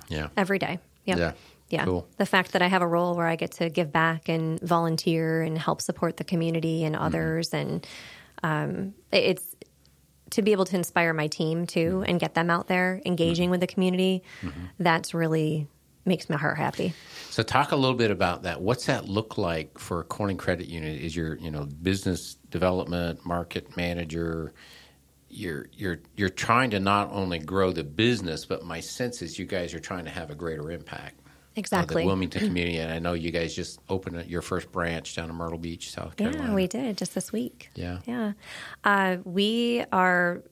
Yeah. 0.08 0.28
Every 0.36 0.58
day. 0.58 0.78
Yep. 1.04 1.18
Yeah. 1.18 1.32
Yeah. 1.68 1.84
Cool. 1.84 2.06
The 2.16 2.26
fact 2.26 2.52
that 2.52 2.62
I 2.62 2.68
have 2.68 2.82
a 2.82 2.86
role 2.86 3.14
where 3.14 3.26
I 3.26 3.36
get 3.36 3.52
to 3.52 3.70
give 3.70 3.92
back 3.92 4.28
and 4.28 4.60
volunteer 4.60 5.42
and 5.42 5.58
help 5.58 5.80
support 5.80 6.16
the 6.16 6.24
community 6.24 6.84
and 6.84 6.94
mm-hmm. 6.94 7.04
others, 7.04 7.50
mm-hmm. 7.50 7.70
and 7.70 7.86
um, 8.42 8.94
it's 9.10 9.54
to 10.30 10.42
be 10.42 10.52
able 10.52 10.64
to 10.66 10.76
inspire 10.76 11.12
my 11.12 11.28
team 11.28 11.66
too 11.66 11.96
mm-hmm. 11.96 12.10
and 12.10 12.20
get 12.20 12.34
them 12.34 12.50
out 12.50 12.66
there 12.66 13.00
engaging 13.04 13.44
mm-hmm. 13.44 13.50
with 13.52 13.60
the 13.60 13.66
community. 13.66 14.22
That's 14.78 15.14
really 15.14 15.66
makes 16.04 16.28
my 16.28 16.36
heart 16.36 16.58
happy. 16.58 16.94
So, 17.30 17.42
talk 17.42 17.72
a 17.72 17.76
little 17.76 17.96
bit 17.96 18.10
about 18.10 18.42
that. 18.42 18.60
What's 18.60 18.86
that 18.86 19.08
look 19.08 19.38
like 19.38 19.78
for 19.78 20.00
a 20.00 20.04
Corning 20.04 20.36
Credit 20.36 20.66
Union? 20.66 20.98
Is 20.98 21.16
your 21.16 21.36
you 21.36 21.50
know 21.50 21.66
business 21.66 22.34
development 22.50 23.24
market 23.24 23.76
manager? 23.76 24.52
you're 25.32 25.66
you're 25.72 26.00
you're 26.14 26.28
trying 26.28 26.70
to 26.70 26.78
not 26.78 27.10
only 27.10 27.38
grow 27.38 27.72
the 27.72 27.82
business, 27.82 28.44
but 28.44 28.64
my 28.64 28.80
sense 28.80 29.22
is 29.22 29.38
you 29.38 29.46
guys 29.46 29.72
are 29.74 29.80
trying 29.80 30.04
to 30.04 30.10
have 30.10 30.30
a 30.30 30.34
greater 30.34 30.70
impact. 30.70 31.20
Exactly. 31.56 32.02
the 32.02 32.06
Wilmington 32.06 32.40
community, 32.46 32.78
and 32.78 32.92
I 32.92 32.98
know 32.98 33.14
you 33.14 33.30
guys 33.30 33.54
just 33.54 33.80
opened 33.88 34.24
your 34.26 34.42
first 34.42 34.70
branch 34.70 35.16
down 35.16 35.30
in 35.30 35.36
Myrtle 35.36 35.58
Beach, 35.58 35.90
South 35.90 36.16
Carolina. 36.16 36.48
Yeah, 36.48 36.54
we 36.54 36.66
did 36.66 36.96
just 36.98 37.14
this 37.14 37.32
week. 37.32 37.70
Yeah, 37.74 37.98
yeah. 38.06 38.32
Uh, 38.84 39.18
we 39.24 39.84
are 39.90 40.42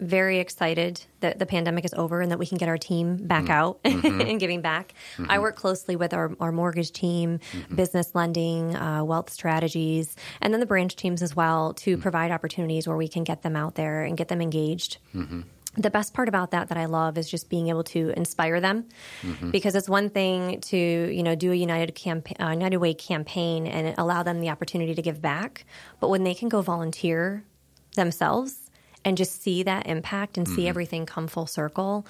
very 0.00 0.38
excited 0.38 1.02
that 1.20 1.38
the 1.38 1.46
pandemic 1.46 1.84
is 1.84 1.92
over 1.94 2.20
and 2.20 2.30
that 2.32 2.38
we 2.38 2.46
can 2.46 2.58
get 2.58 2.68
our 2.68 2.78
team 2.78 3.16
back 3.16 3.44
mm-hmm. 3.44 3.52
out 3.52 3.82
mm-hmm. 3.84 4.20
and 4.20 4.40
giving 4.40 4.62
back. 4.62 4.94
Mm-hmm. 5.16 5.30
I 5.30 5.38
work 5.38 5.56
closely 5.56 5.96
with 5.96 6.14
our, 6.14 6.34
our 6.40 6.52
mortgage 6.52 6.92
team, 6.92 7.38
mm-hmm. 7.52 7.74
business 7.74 8.14
lending, 8.14 8.74
uh, 8.74 9.04
wealth 9.04 9.30
strategies, 9.30 10.16
and 10.40 10.52
then 10.52 10.60
the 10.60 10.66
branch 10.66 10.96
teams 10.96 11.22
as 11.22 11.36
well 11.36 11.74
to 11.74 11.92
mm-hmm. 11.92 12.02
provide 12.02 12.30
opportunities 12.30 12.88
where 12.88 12.96
we 12.96 13.08
can 13.08 13.24
get 13.24 13.42
them 13.42 13.56
out 13.56 13.74
there 13.74 14.02
and 14.02 14.16
get 14.16 14.28
them 14.28 14.40
engaged 14.40 14.98
mm-hmm. 15.14 15.42
the 15.76 15.90
best 15.90 16.14
part 16.14 16.28
about 16.28 16.52
that 16.52 16.68
that 16.68 16.78
I 16.78 16.86
love 16.86 17.18
is 17.18 17.30
just 17.30 17.50
being 17.50 17.68
able 17.68 17.84
to 17.84 18.10
inspire 18.16 18.60
them, 18.60 18.86
mm-hmm. 19.22 19.50
because 19.50 19.74
it's 19.74 19.88
one 19.88 20.10
thing 20.10 20.60
to 20.62 20.76
you 20.76 21.22
know 21.22 21.34
do 21.34 21.52
a 21.52 21.54
United 21.54 21.94
campaign, 21.94 22.36
uh, 22.40 22.50
United 22.50 22.78
Way 22.78 22.94
campaign 22.94 23.66
and 23.66 23.94
allow 23.98 24.22
them 24.22 24.40
the 24.40 24.48
opportunity 24.48 24.94
to 24.94 25.02
give 25.02 25.20
back, 25.20 25.64
but 26.00 26.08
when 26.08 26.24
they 26.24 26.34
can 26.34 26.48
go 26.48 26.62
volunteer 26.62 27.44
themselves 27.96 28.59
and 29.04 29.16
just 29.16 29.42
see 29.42 29.62
that 29.62 29.86
impact 29.86 30.36
and 30.36 30.46
mm-hmm. 30.46 30.56
see 30.56 30.68
everything 30.68 31.06
come 31.06 31.26
full 31.26 31.46
circle, 31.46 32.06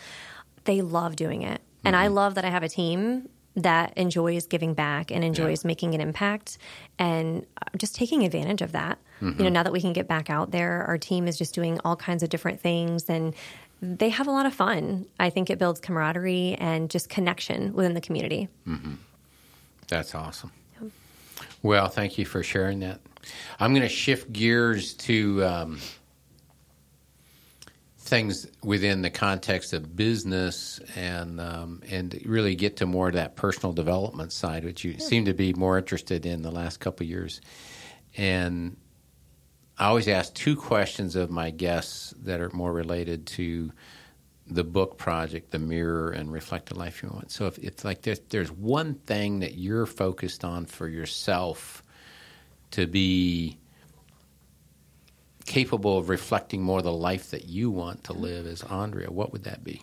they 0.65 0.81
love 0.83 1.17
doing 1.17 1.43
it. 1.43 1.61
Mm-hmm. 1.61 1.87
And 1.87 1.97
I 1.97 2.07
mm-hmm. 2.07 2.15
love 2.15 2.35
that 2.35 2.45
I 2.45 2.51
have 2.51 2.63
a 2.63 2.69
team 2.69 3.29
that 3.57 3.97
enjoys 3.97 4.47
giving 4.47 4.75
back 4.75 5.11
and 5.11 5.25
enjoys 5.25 5.65
yeah. 5.65 5.69
making 5.69 5.95
an 5.95 6.01
impact 6.01 6.59
and 6.99 7.45
uh, 7.57 7.77
just 7.77 7.95
taking 7.95 8.25
advantage 8.25 8.63
of 8.63 8.73
that. 8.73 8.99
Mm-hmm. 9.17 9.27
You 9.27 9.31
know, 9.31 9.45
mm-hmm. 9.45 9.53
now 9.55 9.63
that 9.65 9.73
we 9.73 9.81
can 9.81 9.93
get 9.93 10.07
back 10.07 10.31
out 10.31 10.51
there, 10.51 10.85
our 10.85 10.99
team 10.99 11.27
is 11.27 11.37
just 11.37 11.55
doing 11.55 11.81
all 11.85 11.97
kinds 11.97 12.23
of 12.23 12.29
different 12.29 12.61
things 12.61 13.09
and 13.09 13.35
they 13.83 14.11
have 14.11 14.27
a 14.27 14.31
lot 14.31 14.47
of 14.47 14.55
fun. 14.55 15.07
I 15.19 15.31
think 15.31 15.51
it 15.51 15.59
builds 15.59 15.81
camaraderie 15.81 16.57
and 16.59 16.91
just 16.91 17.09
connection 17.09 17.73
within 17.73 17.95
the 17.95 18.01
community. 18.01 18.49
Mm-hmm. 18.67 18.95
That's 19.89 20.15
awesome. 20.15 20.53
Well, 21.63 21.89
thank 21.89 22.19
you 22.19 22.25
for 22.25 22.43
sharing 22.43 22.81
that. 22.81 23.01
I'm 23.59 23.73
going 23.73 23.83
to 23.83 23.89
shift 23.89 24.33
gears 24.33 24.95
to 24.95 25.45
um, 25.45 25.79
things 28.11 28.47
within 28.63 29.03
the 29.03 29.11
context 29.11 29.73
of 29.73 29.97
business 29.97 30.81
and 30.97 31.41
um, 31.41 31.81
and 31.89 32.21
really 32.27 32.57
get 32.57 32.77
to 32.77 32.87
more 32.87 33.09
of 33.09 33.15
that 33.15 33.37
personal 33.37 33.73
development 33.73 34.33
side, 34.33 34.65
which 34.65 34.85
you 34.85 34.99
seem 34.99 35.25
to 35.25 35.33
be 35.33 35.55
more 35.55 35.79
interested 35.79 36.27
in 36.27 36.43
the 36.43 36.51
last 36.51 36.81
couple 36.81 37.07
years. 37.07 37.41
And 38.17 38.77
I 39.79 39.87
always 39.87 40.09
ask 40.09 40.35
two 40.35 40.57
questions 40.57 41.17
of 41.17 41.31
my 41.31 41.51
guests 41.51 42.13
that 42.25 42.41
are 42.41 42.51
more 42.51 42.73
related 42.73 43.27
to 43.29 43.73
the 44.47 44.65
book 44.65 44.99
project, 44.99 45.53
the 45.53 45.61
mirror 45.61 46.11
and 46.11 46.33
reflect 46.33 46.71
the 46.71 46.79
life 46.79 47.03
you 47.03 47.09
want. 47.09 47.31
So 47.31 47.47
if 47.47 47.57
it's 47.59 47.85
like 47.85 48.03
there's, 48.03 48.19
there's 48.31 48.51
one 48.51 48.95
thing 48.95 49.39
that 49.41 49.55
you're 49.55 49.87
focused 49.87 50.45
on 50.45 50.67
for 50.67 50.89
yourself 50.89 51.85
to 52.73 52.89
be 52.89 53.60
capable 55.51 55.99
of 55.99 56.09
reflecting 56.09 56.63
more 56.63 56.81
the 56.81 56.93
life 56.93 57.31
that 57.31 57.47
you 57.47 57.71
want 57.71 58.05
to 58.05 58.13
live 58.13 58.47
as 58.47 58.63
Andrea, 58.63 59.11
what 59.11 59.33
would 59.33 59.43
that 59.45 59.65
be? 59.65 59.83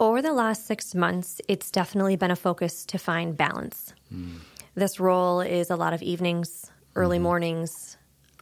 Over 0.00 0.22
the 0.22 0.32
last 0.32 0.66
six 0.66 0.94
months, 0.94 1.42
it's 1.46 1.70
definitely 1.70 2.16
been 2.16 2.30
a 2.30 2.36
focus 2.36 2.86
to 2.86 2.98
find 2.98 3.36
balance. 3.36 3.92
Mm. 4.12 4.38
This 4.74 4.98
role 4.98 5.42
is 5.42 5.68
a 5.68 5.76
lot 5.76 5.92
of 5.92 6.00
evenings, 6.00 6.70
early 6.96 7.18
mm-hmm. 7.18 7.24
mornings, 7.24 7.98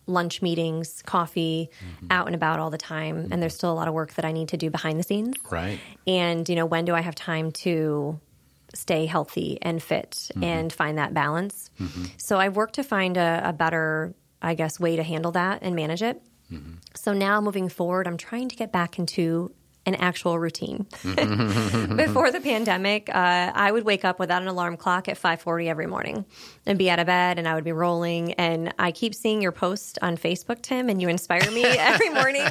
lunch 0.07 0.41
meetings, 0.41 1.03
coffee, 1.03 1.69
mm-hmm. 1.85 2.07
out 2.11 2.27
and 2.27 2.37
about 2.37 2.61
all 2.61 2.71
the 2.71 2.79
time. 2.79 3.25
Mm-hmm. 3.25 3.33
And 3.33 3.43
there's 3.43 3.57
still 3.57 3.73
a 3.73 3.75
lot 3.75 3.89
of 3.89 3.95
work 3.95 4.15
that 4.15 4.25
I 4.25 4.31
need 4.31 4.51
to 4.51 4.57
do 4.57 4.71
behind 4.71 5.01
the 5.01 5.03
scenes. 5.03 5.35
Right. 5.51 5.81
And, 6.07 6.49
you 6.49 6.55
know, 6.55 6.67
when 6.67 6.85
do 6.85 6.95
I 6.95 7.01
have 7.01 7.17
time 7.17 7.51
to 7.65 8.21
stay 8.73 9.07
healthy 9.07 9.59
and 9.61 9.83
fit 9.83 10.11
mm-hmm. 10.13 10.45
and 10.45 10.73
find 10.73 10.99
that 10.99 11.13
balance? 11.13 11.71
Mm-hmm. 11.81 12.05
So 12.19 12.39
I've 12.39 12.55
worked 12.55 12.77
to 12.77 12.85
find 12.85 13.17
a, 13.17 13.43
a 13.47 13.53
better 13.53 14.15
I 14.43 14.55
guess, 14.55 14.81
way 14.81 14.97
to 14.97 15.03
handle 15.03 15.33
that 15.33 15.63
and 15.63 15.75
manage 15.75 16.03
it. 16.03 16.23
Mm-hmm. 16.53 16.75
So 16.95 17.13
now 17.13 17.41
moving 17.41 17.69
forward, 17.69 18.07
I'm 18.07 18.17
trying 18.17 18.49
to 18.49 18.57
get 18.57 18.73
back 18.73 18.99
into 18.99 19.53
an 19.91 20.01
actual 20.01 20.39
routine. 20.39 20.87
Before 21.03 22.31
the 22.31 22.41
pandemic, 22.43 23.09
uh, 23.09 23.53
I 23.55 23.73
would 23.73 23.85
wake 23.85 24.05
up 24.05 24.21
without 24.21 24.41
an 24.41 24.49
alarm 24.49 24.77
clock 24.77 25.09
at 25.09 25.19
5:40 25.19 25.67
every 25.67 25.87
morning 25.87 26.25
and 26.65 26.79
be 26.79 26.89
out 26.89 27.01
of 27.01 27.07
bed, 27.07 27.39
and 27.39 27.49
I 27.49 27.55
would 27.57 27.65
be 27.65 27.73
rolling. 27.73 28.35
And 28.35 28.73
I 28.79 28.93
keep 28.93 29.15
seeing 29.15 29.43
your 29.43 29.51
post 29.51 29.99
on 30.01 30.17
Facebook, 30.17 30.63
Tim, 30.63 30.89
and 30.89 31.03
you 31.03 31.09
inspire 31.09 31.51
me 31.51 31.65
every 31.65 32.11
morning. 32.11 32.47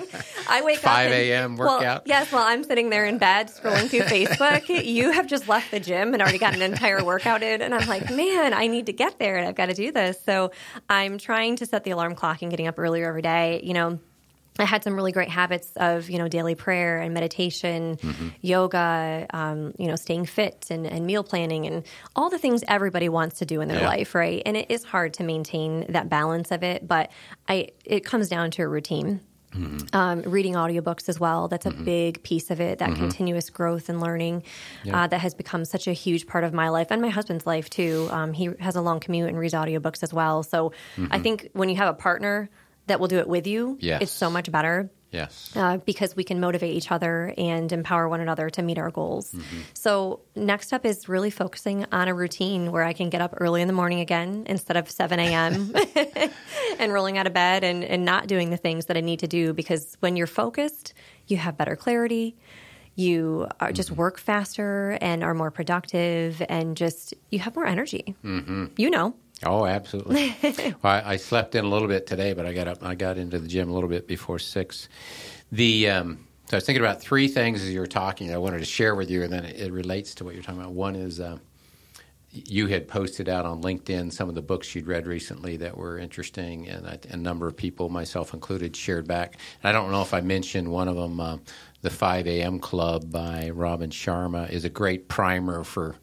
I 0.49 0.61
wake 0.61 0.79
5 0.79 0.85
up 0.85 0.97
5 0.97 1.11
a.m. 1.11 1.55
workout. 1.55 1.81
Well, 1.81 2.01
yes, 2.05 2.31
while 2.31 2.43
I'm 2.43 2.63
sitting 2.63 2.89
there 2.89 3.05
in 3.05 3.17
bed 3.17 3.47
scrolling 3.47 3.89
through 3.89 4.01
Facebook, 4.01 4.85
you 4.85 5.11
have 5.11 5.27
just 5.27 5.47
left 5.47 5.71
the 5.71 5.79
gym 5.79 6.13
and 6.13 6.21
already 6.21 6.39
got 6.39 6.53
an 6.53 6.61
entire 6.61 7.03
workout 7.03 7.41
in, 7.41 7.61
and 7.61 7.73
I'm 7.73 7.87
like, 7.87 8.13
man, 8.13 8.53
I 8.53 8.67
need 8.67 8.87
to 8.87 8.93
get 8.93 9.17
there, 9.17 9.37
and 9.37 9.47
I've 9.47 9.55
got 9.55 9.67
to 9.67 9.73
do 9.73 9.91
this. 9.93 10.21
So 10.23 10.51
I'm 10.89 11.17
trying 11.17 11.55
to 11.57 11.65
set 11.65 11.85
the 11.85 11.91
alarm 11.91 12.15
clock 12.15 12.41
and 12.41 12.51
getting 12.51 12.67
up 12.67 12.77
earlier 12.77 13.07
every 13.07 13.21
day. 13.21 13.61
You 13.63 13.73
know 13.73 13.99
I 14.59 14.65
had 14.65 14.83
some 14.83 14.95
really 14.95 15.11
great 15.11 15.29
habits 15.29 15.71
of, 15.75 16.09
you 16.09 16.17
know, 16.17 16.27
daily 16.27 16.55
prayer 16.55 16.99
and 16.99 17.13
meditation, 17.13 17.97
mm-hmm. 17.97 18.27
yoga, 18.41 19.25
um, 19.31 19.73
you 19.77 19.87
know, 19.87 19.95
staying 19.95 20.25
fit 20.25 20.67
and, 20.69 20.85
and, 20.85 21.05
meal 21.05 21.23
planning 21.23 21.65
and 21.65 21.83
all 22.15 22.29
the 22.29 22.37
things 22.37 22.63
everybody 22.67 23.09
wants 23.09 23.39
to 23.39 23.45
do 23.45 23.61
in 23.61 23.67
their 23.67 23.79
yeah. 23.79 23.87
life, 23.87 24.13
right? 24.13 24.41
And 24.45 24.55
it 24.55 24.69
is 24.69 24.83
hard 24.83 25.13
to 25.15 25.23
maintain 25.23 25.85
that 25.89 26.09
balance 26.09 26.51
of 26.51 26.63
it, 26.63 26.87
but 26.87 27.11
I 27.47 27.69
it 27.85 28.05
comes 28.05 28.29
down 28.29 28.51
to 28.51 28.63
a 28.63 28.67
routine. 28.67 29.21
Mm-hmm. 29.53 29.95
Um, 29.95 30.21
reading 30.21 30.53
audiobooks 30.53 31.09
as 31.09 31.19
well. 31.19 31.47
That's 31.47 31.65
a 31.65 31.71
mm-hmm. 31.71 31.83
big 31.83 32.21
piece 32.21 32.51
of 32.51 32.61
it, 32.61 32.77
that 32.77 32.91
mm-hmm. 32.91 32.99
continuous 32.99 33.49
growth 33.49 33.89
and 33.89 33.99
learning 33.99 34.43
yeah. 34.83 35.03
uh, 35.03 35.07
that 35.07 35.21
has 35.21 35.33
become 35.33 35.65
such 35.65 35.87
a 35.87 35.91
huge 35.93 36.27
part 36.27 36.43
of 36.43 36.53
my 36.53 36.69
life 36.69 36.87
and 36.91 37.01
my 37.01 37.09
husband's 37.09 37.47
life 37.47 37.67
too. 37.67 38.07
Um, 38.11 38.31
he 38.31 38.51
has 38.59 38.75
a 38.75 38.81
long 38.81 38.99
commute 38.99 39.27
and 39.27 39.39
reads 39.39 39.55
audiobooks 39.55 40.03
as 40.03 40.13
well. 40.13 40.43
So 40.43 40.71
I 40.97 41.01
mm-hmm. 41.01 41.23
think 41.23 41.49
when 41.53 41.67
you 41.67 41.77
have 41.77 41.89
a 41.89 41.97
partner 41.97 42.51
that 42.89 42.99
will 42.99 43.07
do 43.07 43.19
it 43.19 43.27
with 43.27 43.47
you. 43.47 43.77
Yes. 43.79 44.03
It's 44.03 44.11
so 44.11 44.29
much 44.29 44.51
better. 44.51 44.91
Yes. 45.11 45.51
uh, 45.55 45.77
because 45.77 46.15
we 46.15 46.23
can 46.23 46.39
motivate 46.39 46.75
each 46.75 46.91
other 46.91 47.33
and 47.35 47.71
empower 47.71 48.07
one 48.07 48.21
another 48.21 48.49
to 48.51 48.61
meet 48.61 48.77
our 48.77 48.91
goals. 48.91 49.33
So, 49.73 50.19
next 50.35 50.71
up 50.71 50.85
is 50.85 51.09
really 51.09 51.31
focusing 51.31 51.85
on 51.91 52.07
a 52.07 52.13
routine 52.13 52.71
where 52.71 52.83
I 52.83 52.93
can 52.93 53.09
get 53.09 53.19
up 53.19 53.33
early 53.37 53.63
in 53.63 53.67
the 53.67 53.73
morning 53.73 54.01
again 54.01 54.43
instead 54.45 54.77
of 54.77 54.89
7 54.89 55.19
a.m. 55.19 55.73
and 56.79 56.93
rolling 56.93 57.17
out 57.17 57.25
of 57.25 57.33
bed 57.33 57.63
and, 57.63 57.83
and 57.83 58.05
not 58.05 58.27
doing 58.27 58.51
the 58.51 58.57
things 58.57 58.85
that 58.85 58.97
I 58.97 59.01
need 59.01 59.21
to 59.21 59.27
do. 59.27 59.53
Because 59.53 59.97
when 59.99 60.15
you're 60.15 60.27
focused, 60.27 60.93
you 61.25 61.37
have 61.37 61.57
better 61.57 61.75
clarity. 61.75 62.35
You 62.95 63.47
are 63.59 63.71
just 63.71 63.91
work 63.91 64.19
faster 64.19 64.97
and 65.01 65.23
are 65.23 65.33
more 65.33 65.51
productive, 65.51 66.41
and 66.49 66.75
just 66.75 67.13
you 67.29 67.39
have 67.39 67.55
more 67.55 67.65
energy. 67.65 68.13
Mm-hmm. 68.25 68.65
You 68.75 68.89
know, 68.89 69.15
Oh, 69.45 69.65
absolutely. 69.65 70.35
well, 70.83 70.93
I, 71.05 71.13
I 71.13 71.15
slept 71.17 71.55
in 71.55 71.63
a 71.65 71.67
little 71.69 71.87
bit 71.87 72.07
today, 72.07 72.33
but 72.33 72.45
I 72.45 72.53
got 72.53 72.67
up. 72.67 72.83
I 72.83 72.95
got 72.95 73.17
into 73.17 73.39
the 73.39 73.47
gym 73.47 73.69
a 73.69 73.73
little 73.73 73.89
bit 73.89 74.07
before 74.07 74.39
six. 74.39 74.89
The 75.51 75.89
um, 75.89 76.27
so 76.45 76.55
I 76.55 76.57
was 76.57 76.65
thinking 76.65 76.83
about 76.83 77.01
three 77.01 77.27
things 77.27 77.61
as 77.61 77.69
you 77.69 77.79
were 77.79 77.87
talking. 77.87 78.33
I 78.33 78.37
wanted 78.37 78.59
to 78.59 78.65
share 78.65 78.95
with 78.95 79.09
you, 79.09 79.23
and 79.23 79.31
then 79.31 79.45
it, 79.45 79.59
it 79.59 79.71
relates 79.71 80.15
to 80.15 80.25
what 80.25 80.33
you're 80.33 80.43
talking 80.43 80.59
about. 80.61 80.73
One 80.73 80.95
is 80.95 81.19
uh, 81.19 81.37
you 82.31 82.67
had 82.67 82.87
posted 82.87 83.29
out 83.29 83.45
on 83.45 83.61
LinkedIn 83.61 84.11
some 84.11 84.29
of 84.29 84.35
the 84.35 84.41
books 84.41 84.75
you'd 84.75 84.87
read 84.87 85.07
recently 85.07 85.57
that 85.57 85.77
were 85.77 85.97
interesting, 85.97 86.67
and 86.67 86.85
a, 86.85 86.99
a 87.11 87.17
number 87.17 87.47
of 87.47 87.55
people, 87.55 87.87
myself 87.89 88.33
included, 88.33 88.75
shared 88.75 89.07
back. 89.07 89.37
And 89.63 89.69
I 89.69 89.71
don't 89.71 89.91
know 89.91 90.01
if 90.01 90.13
I 90.13 90.21
mentioned 90.21 90.69
one 90.69 90.87
of 90.87 90.95
them. 90.97 91.19
Uh, 91.19 91.37
the 91.81 91.89
5 91.89 92.27
a.m. 92.27 92.59
Club 92.59 93.09
by 93.09 93.51
Robin 93.51 93.89
Sharma 93.89 94.49
is 94.49 94.65
a 94.65 94.69
great 94.69 95.07
primer 95.07 95.63
for 95.63 95.95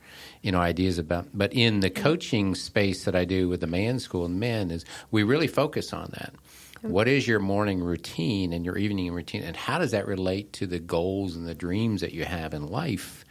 you 0.43 0.53
know 0.53 0.61
ideas 0.61 0.99
about. 0.99 1.27
But 1.35 1.53
in 1.53 1.81
the 1.81 1.91
coaching 1.91 2.55
space 2.55 3.05
that 3.05 3.15
I 3.15 3.25
do 3.25 3.49
with 3.49 3.61
the 3.61 3.67
Man 3.67 3.99
School 3.99 4.25
and 4.25 4.39
men 4.41 4.71
is 4.71 4.85
we 5.11 5.23
really 5.23 5.47
focus 5.47 5.93
on 5.93 6.11
that. 6.13 6.35
What 6.83 7.09
is 7.09 7.27
your 7.27 7.41
morning 7.41 7.81
routine 7.81 8.53
and 8.53 8.65
your 8.65 8.77
evening 8.79 9.13
routine, 9.13 9.43
and 9.43 9.57
how 9.57 9.79
does 9.79 9.91
that 9.91 10.07
relate 10.07 10.53
to 10.55 10.67
the 10.67 10.79
goals 10.79 11.35
and 11.35 11.47
the 11.47 11.55
dreams 11.55 12.01
that 12.01 12.13
you 12.13 12.25
have 12.25 12.55
in 12.55 12.69
life? 12.69 13.25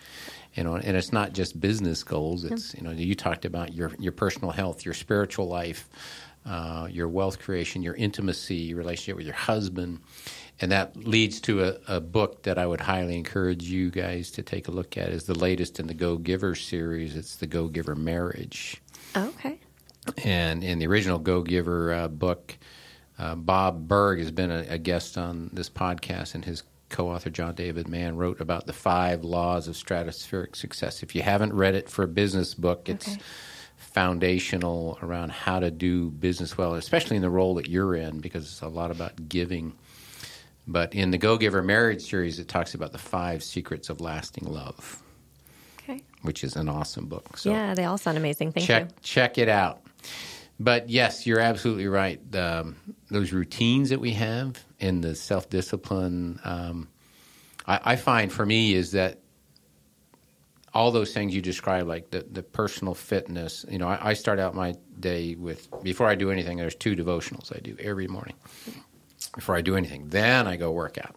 You 0.56 0.64
know, 0.64 0.76
and 0.76 0.98
it's 0.98 1.14
not 1.14 1.34
just 1.34 1.60
business 1.60 2.04
goals. 2.04 2.44
It's 2.44 2.74
you 2.74 2.82
know, 2.82 2.92
you 2.92 3.16
talked 3.16 3.46
about 3.46 3.74
your 3.74 3.92
your 4.00 4.12
personal 4.12 4.52
health, 4.52 4.84
your 4.84 4.94
spiritual 4.94 5.48
life, 5.48 5.90
uh, 6.46 6.88
your 6.92 7.08
wealth 7.08 7.40
creation, 7.40 7.82
your 7.82 7.96
intimacy, 7.96 8.56
your 8.56 8.78
relationship 8.78 9.18
with 9.18 9.26
your 9.26 9.36
husband, 9.36 10.00
and 10.62 10.72
that 10.72 10.96
leads 10.96 11.40
to 11.42 11.64
a, 11.64 11.76
a 11.88 12.00
book 12.02 12.44
that 12.44 12.58
I 12.58 12.66
would 12.66 12.82
highly 12.82 13.18
encourage 13.18 13.64
you 13.64 13.90
guys 13.92 14.32
to 14.32 14.42
take 14.44 14.68
a 14.68 14.72
look 14.72 14.98
at. 14.98 15.10
is 15.10 15.26
the 15.26 15.38
latest 15.38 15.80
in 15.80 15.88
the 15.88 15.94
Go 15.94 16.18
Giver 16.18 16.56
series. 16.56 17.16
It's 17.16 17.36
the 17.36 17.48
Go 17.48 17.68
Giver 17.68 17.96
Marriage. 17.96 18.82
okay. 19.16 19.60
And 20.24 20.64
in 20.64 20.80
the 20.80 20.88
original 20.88 21.18
Go 21.20 21.42
Giver 21.42 21.94
uh, 21.94 22.08
book, 22.08 22.58
uh, 23.18 23.36
Bob 23.36 23.88
Burg 23.88 24.20
has 24.20 24.32
been 24.32 24.52
a, 24.52 24.66
a 24.70 24.78
guest 24.78 25.18
on 25.18 25.50
this 25.52 25.70
podcast, 25.70 26.36
and 26.36 26.46
his 26.46 26.64
co 26.90 27.10
author, 27.10 27.30
John 27.32 27.56
David 27.56 27.88
Mann, 27.88 28.16
wrote 28.16 28.40
about 28.40 28.68
the 28.68 28.74
five 28.74 29.24
laws 29.24 29.68
of 29.68 29.76
stratospheric 29.76 30.56
success. 30.56 31.02
If 31.02 31.16
you 31.16 31.22
haven't 31.24 31.54
read 31.54 31.76
it 31.76 31.90
for 31.90 32.04
a 32.04 32.08
business 32.08 32.54
book, 32.54 32.88
it's 32.88 33.08
Okay. 33.08 33.18
foundational 33.78 34.98
around 35.02 35.32
how 35.32 35.60
to 35.60 35.72
do 35.72 36.10
business 36.12 36.58
well, 36.58 36.76
especially 36.76 37.16
in 37.16 37.22
the 37.22 37.30
role 37.30 37.56
that 37.56 37.68
you're 37.70 37.96
in, 37.96 38.20
because 38.20 38.44
it's 38.46 38.62
a 38.62 38.68
lot 38.68 38.92
about 38.92 39.28
giving. 39.30 39.74
But 40.68 40.96
in 40.96 41.12
the 41.12 41.18
Go 41.18 41.38
Giver 41.38 41.62
Marriage 41.62 42.02
series, 42.02 42.40
it 42.40 42.48
talks 42.48 42.74
about 42.74 42.92
the 42.92 42.98
five 42.98 43.44
secrets 43.44 43.90
of 43.90 44.02
lasting 44.02 44.46
love, 44.48 45.02
Okay. 45.84 46.02
which 46.24 46.44
is 46.44 46.56
an 46.56 46.68
awesome 46.70 47.06
book. 47.08 47.38
So 47.38 47.52
yeah, 47.52 47.76
they 47.76 47.86
all 47.86 47.98
sound 48.00 48.18
amazing. 48.18 48.52
Thank 48.52 48.66
check 48.66 48.84
you. 48.84 48.90
check 49.04 49.38
it 49.38 49.50
out. 49.50 49.82
But 50.60 50.90
yes, 50.90 51.28
you're 51.28 51.40
absolutely 51.42 51.88
right. 51.88 52.20
Um, 52.36 52.78
those 53.12 53.32
routines 53.34 53.90
that 53.90 54.00
we 54.00 54.12
have 54.12 54.64
and 54.80 55.04
the 55.04 55.14
self 55.14 55.50
discipline, 55.50 56.40
um, 56.44 56.88
I, 57.68 57.80
I 57.84 57.96
find 57.98 58.32
for 58.32 58.46
me 58.46 58.74
is 58.74 58.92
that 58.94 59.20
all 60.74 60.92
those 60.92 61.14
things 61.14 61.34
you 61.34 61.42
describe, 61.42 61.88
like 61.88 62.10
the, 62.10 62.26
the 62.30 62.44
personal 62.44 62.94
fitness. 62.94 63.66
You 63.70 63.78
know, 63.80 63.88
I, 63.88 64.10
I 64.10 64.14
start 64.14 64.40
out 64.40 64.56
my 64.56 64.74
day 65.00 65.36
with 65.36 65.68
before 65.84 66.08
I 66.08 66.16
do 66.16 66.32
anything. 66.32 66.58
There's 66.58 66.76
two 66.76 66.96
devotionals 66.96 67.56
I 67.56 67.60
do 67.60 67.76
every 67.80 68.08
morning 68.08 68.36
before 69.30 69.56
I 69.56 69.62
do 69.62 69.76
anything. 69.76 70.10
Then 70.10 70.48
I 70.48 70.56
go 70.56 70.72
work 70.72 70.98
out. 70.98 71.16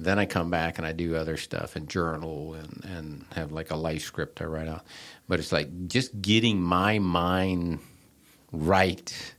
Then 0.00 0.18
I 0.18 0.26
come 0.26 0.50
back 0.50 0.78
and 0.78 0.86
I 0.86 0.92
do 0.92 1.16
other 1.16 1.36
stuff 1.36 1.74
and 1.74 1.88
journal 1.88 2.54
and, 2.54 2.84
and 2.84 3.24
have 3.34 3.50
like 3.50 3.70
a 3.70 3.76
life 3.76 4.02
script 4.02 4.40
I 4.40 4.44
write 4.44 4.68
out. 4.68 4.84
But 5.26 5.40
it's 5.40 5.50
like 5.52 5.88
just 5.88 6.20
getting 6.22 6.60
my 6.60 7.00
mind 7.00 7.80
right 8.52 9.34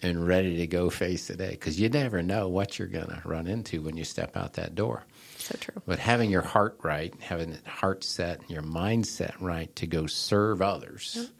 and 0.00 0.26
ready 0.26 0.58
to 0.58 0.66
go 0.66 0.90
face 0.90 1.26
the 1.26 1.36
day 1.36 1.50
because 1.50 1.78
you 1.78 1.88
never 1.88 2.22
know 2.22 2.48
what 2.48 2.78
you're 2.78 2.88
going 2.88 3.08
to 3.08 3.20
run 3.24 3.46
into 3.46 3.82
when 3.82 3.96
you 3.96 4.04
step 4.04 4.36
out 4.36 4.54
that 4.54 4.74
door. 4.74 5.04
So 5.38 5.56
true. 5.60 5.82
But 5.86 5.98
having 5.98 6.30
your 6.30 6.42
heart 6.42 6.78
right, 6.82 7.12
having 7.20 7.50
that 7.50 7.66
heart 7.66 8.04
set, 8.04 8.40
and 8.40 8.50
your 8.50 8.62
mindset 8.62 9.34
right 9.40 9.74
to 9.76 9.86
go 9.86 10.06
serve 10.06 10.62
others 10.62 11.30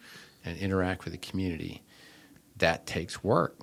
and 0.44 0.58
interact 0.58 1.04
with 1.04 1.12
the 1.12 1.18
community, 1.18 1.82
that 2.56 2.86
takes 2.86 3.22
work. 3.22 3.56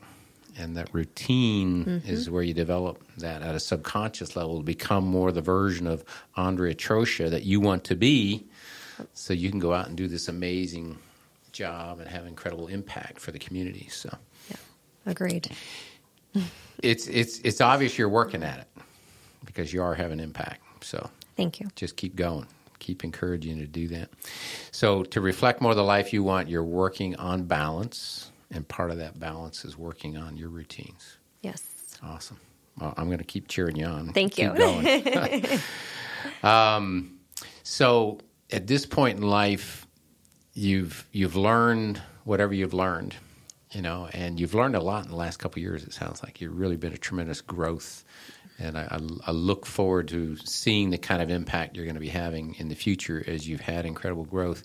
And 0.58 0.78
that 0.78 0.94
routine 0.94 1.86
mm-hmm. 1.86 2.10
is 2.10 2.30
where 2.30 2.44
you 2.44 2.54
develop 2.54 3.04
that 3.18 3.42
at 3.42 3.56
a 3.56 3.60
subconscious 3.60 4.36
level 4.36 4.58
to 4.58 4.64
become 4.64 5.06
more 5.06 5.32
the 5.32 5.42
version 5.42 5.86
of 5.86 6.06
Andrea 6.38 6.74
Trosha 6.74 7.30
that 7.30 7.44
you 7.44 7.60
want 7.60 7.84
to 7.86 7.96
be 7.96 8.46
so 9.14 9.34
you 9.34 9.50
can 9.50 9.60
go 9.60 9.74
out 9.74 9.88
and 9.88 9.98
do 9.98 10.08
this 10.08 10.30
amazing 10.30 10.98
job 11.52 12.00
and 12.00 12.08
have 12.10 12.26
incredible 12.26 12.68
impact 12.68 13.20
for 13.20 13.32
the 13.32 13.40
community. 13.40 13.88
So 13.90 14.16
yeah, 14.50 14.58
Agreed. 15.06 15.50
it's 16.84 17.08
it's 17.08 17.40
it's 17.40 17.62
obvious 17.62 17.98
you're 17.98 18.10
working 18.10 18.44
at 18.44 18.60
it 18.60 18.68
because 19.44 19.74
you 19.74 19.82
are 19.82 19.96
having 19.96 20.20
impact. 20.20 20.62
So 20.84 21.10
Thank 21.36 21.60
you. 21.60 21.68
just 21.76 21.96
keep 21.98 22.16
going. 22.16 22.48
Keep 22.80 23.04
encouraging 23.04 23.58
you 23.58 23.66
to 23.66 23.72
do 23.72 23.88
that. 23.90 24.10
So, 24.72 25.04
to 25.06 25.22
reflect 25.22 25.62
more 25.62 25.74
the 25.74 25.84
life 25.84 26.14
you 26.14 26.24
want, 26.24 26.50
you're 26.50 26.64
working 26.64 27.16
on 27.16 27.44
balance, 27.44 28.32
and 28.56 28.68
part 28.68 28.90
of 28.90 28.98
that 28.98 29.20
balance 29.20 29.66
is 29.66 29.78
working 29.78 30.18
on 30.18 30.38
your 30.38 30.50
routines. 30.50 31.18
Yes. 31.42 31.62
Awesome. 32.02 32.40
Well, 32.80 32.94
I'm 32.98 33.08
going 33.08 33.20
to 33.20 33.26
keep 33.26 33.48
cheering 33.48 33.76
you 33.76 33.86
on. 33.86 34.12
Thank 34.14 34.34
Keep 34.34 34.58
you. 34.58 35.60
um, 36.50 37.20
so, 37.64 38.20
at 38.52 38.68
this 38.68 38.86
point 38.86 39.18
in 39.18 39.24
life, 39.24 39.88
you've 40.54 41.06
you've 41.12 41.36
learned 41.36 42.02
whatever 42.24 42.54
you've 42.54 42.74
learned, 42.74 43.16
you 43.72 43.82
know, 43.82 44.10
and 44.14 44.40
you've 44.40 44.54
learned 44.54 44.76
a 44.76 44.82
lot 44.82 45.06
in 45.06 45.12
the 45.12 45.18
last 45.18 45.38
couple 45.38 45.60
of 45.60 45.64
years. 45.64 45.84
It 45.84 45.94
sounds 45.94 46.24
like 46.24 46.42
you've 46.42 46.58
really 46.58 46.78
been 46.78 46.94
a 46.94 46.98
tremendous 46.98 47.42
growth, 47.42 48.04
and 48.60 48.78
I, 48.78 48.88
I, 48.92 49.00
I 49.28 49.32
look 49.32 49.66
forward 49.66 50.10
to 50.10 50.36
seeing 50.38 50.90
the 50.90 50.98
kind 50.98 51.22
of 51.22 51.30
impact 51.30 51.76
you're 51.76 51.86
going 51.86 51.96
to 51.96 52.02
be 52.02 52.10
having 52.10 52.56
in 52.56 52.68
the 52.68 52.76
future 52.76 53.24
as 53.26 53.48
you've 53.48 53.62
had 53.62 53.86
incredible 53.86 54.26
growth. 54.26 54.64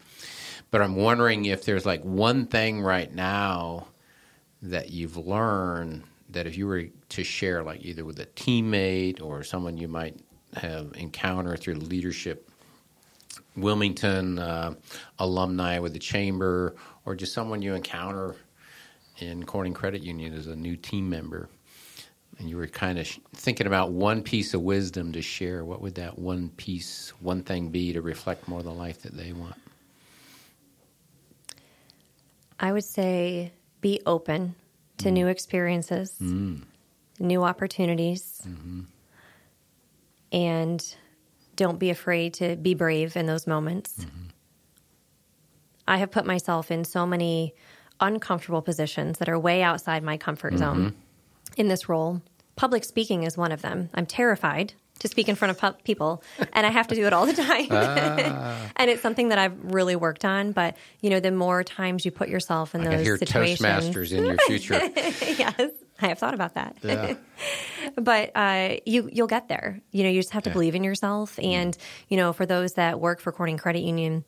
But 0.70 0.82
I'm 0.82 0.96
wondering 0.96 1.46
if 1.46 1.64
there's 1.64 1.86
like 1.86 2.02
one 2.02 2.46
thing 2.46 2.80
right 2.82 3.12
now 3.12 3.88
that 4.62 4.90
you've 4.90 5.16
learned 5.16 6.04
that 6.30 6.46
if 6.46 6.56
you 6.56 6.66
were 6.66 6.84
to 7.08 7.24
share, 7.24 7.62
like 7.62 7.84
either 7.84 8.04
with 8.04 8.20
a 8.20 8.26
teammate 8.26 9.20
or 9.20 9.42
someone 9.42 9.76
you 9.76 9.88
might 9.88 10.16
have 10.54 10.92
encountered 10.96 11.60
through 11.60 11.74
leadership 11.74 12.48
Wilmington 13.56 14.38
uh, 14.38 14.74
alumni 15.18 15.78
with 15.78 15.92
the 15.92 15.98
chamber, 15.98 16.76
or 17.04 17.14
just 17.14 17.32
someone 17.32 17.62
you 17.62 17.74
encounter 17.74 18.36
in 19.18 19.44
Corning 19.44 19.74
Credit 19.74 20.02
Union 20.02 20.34
as 20.34 20.46
a 20.46 20.56
new 20.56 20.76
team 20.76 21.10
member, 21.10 21.48
and 22.38 22.48
you 22.48 22.56
were 22.56 22.66
kind 22.66 22.98
of 22.98 23.06
sh- 23.06 23.18
thinking 23.34 23.66
about 23.66 23.90
one 23.92 24.22
piece 24.22 24.54
of 24.54 24.62
wisdom 24.62 25.12
to 25.12 25.20
share, 25.20 25.64
what 25.64 25.82
would 25.82 25.96
that 25.96 26.18
one 26.18 26.50
piece, 26.50 27.12
one 27.20 27.42
thing 27.42 27.68
be 27.68 27.92
to 27.92 28.00
reflect 28.00 28.48
more 28.48 28.62
the 28.62 28.70
life 28.70 29.02
that 29.02 29.16
they 29.16 29.32
want? 29.32 29.56
I 32.60 32.72
would 32.72 32.84
say 32.84 33.52
be 33.80 34.00
open 34.04 34.54
to 34.98 35.10
new 35.10 35.28
experiences, 35.28 36.20
new 37.18 37.42
opportunities, 37.42 38.46
and 40.30 40.94
don't 41.56 41.78
be 41.78 41.88
afraid 41.90 42.34
to 42.34 42.56
be 42.56 42.74
brave 42.74 43.16
in 43.16 43.24
those 43.24 43.46
moments. 43.46 44.04
I 45.88 45.96
have 45.96 46.10
put 46.10 46.26
myself 46.26 46.70
in 46.70 46.84
so 46.84 47.06
many 47.06 47.54
uncomfortable 47.98 48.62
positions 48.62 49.18
that 49.18 49.28
are 49.28 49.38
way 49.38 49.62
outside 49.62 50.02
my 50.02 50.16
comfort 50.18 50.56
zone 50.58 50.78
mm-hmm. 50.78 51.60
in 51.60 51.68
this 51.68 51.88
role. 51.88 52.22
Public 52.56 52.84
speaking 52.84 53.22
is 53.22 53.38
one 53.38 53.52
of 53.52 53.62
them. 53.62 53.88
I'm 53.94 54.06
terrified 54.06 54.74
to 55.00 55.08
speak 55.08 55.28
in 55.28 55.34
front 55.34 55.58
of 55.60 55.84
people, 55.84 56.22
and 56.52 56.64
I 56.66 56.70
have 56.70 56.86
to 56.88 56.94
do 56.94 57.06
it 57.06 57.12
all 57.12 57.26
the 57.26 57.32
time. 57.50 57.66
and 58.76 58.90
it's 58.90 59.02
something 59.02 59.28
that 59.30 59.38
I've 59.38 59.58
really 59.74 59.96
worked 59.96 60.24
on. 60.24 60.52
But 60.52 60.76
you 61.00 61.10
know, 61.10 61.20
the 61.20 61.30
more 61.32 61.62
times 61.64 62.04
you 62.04 62.10
put 62.10 62.28
yourself 62.28 62.74
in 62.74 62.86
I 62.86 62.96
those 62.96 63.04
hear 63.06 63.18
situations, 63.18 63.60
Toastmasters 63.66 64.12
in 64.12 64.24
your 64.26 64.38
future. 64.38 64.74
yes, 64.94 65.70
I 66.00 66.08
have 66.08 66.18
thought 66.18 66.34
about 66.34 66.54
that. 66.54 66.76
Yeah. 66.82 67.14
but 67.96 68.30
uh, 68.34 68.76
you 68.86 69.08
you'll 69.12 69.26
get 69.26 69.48
there. 69.48 69.80
You 69.90 70.04
know, 70.04 70.10
you 70.10 70.20
just 70.20 70.30
have 70.32 70.44
to 70.44 70.50
Yeah. 70.50 70.54
believe 70.54 70.74
in 70.74 70.84
yourself. 70.84 71.38
And 71.38 71.76
you 72.08 72.16
know, 72.16 72.32
for 72.32 72.46
those 72.46 72.72
that 72.74 73.00
work 73.00 73.20
for 73.20 73.32
Corning 73.32 73.58
Credit 73.58 73.80
Union. 73.82 74.24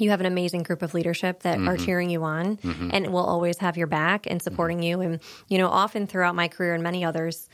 You 0.00 0.10
have 0.10 0.20
an 0.20 0.26
amazing 0.26 0.62
group 0.62 0.82
of 0.82 0.94
leadership 0.94 1.42
that 1.42 1.58
Mm-hmm. 1.58 1.68
are 1.68 1.76
cheering 1.76 2.08
you 2.08 2.22
on 2.22 2.60
and 2.92 3.08
will 3.12 3.24
always 3.26 3.58
have 3.58 3.76
your 3.76 3.88
back 3.88 4.28
and 4.30 4.40
supporting 4.40 4.80
you. 4.80 5.00
And, 5.00 5.18
you 5.48 5.58
know, 5.58 5.66
often 5.66 6.06
throughout 6.06 6.36
my 6.36 6.46
career 6.46 6.74
and 6.74 6.84
many 6.84 7.04
others, 7.04 7.48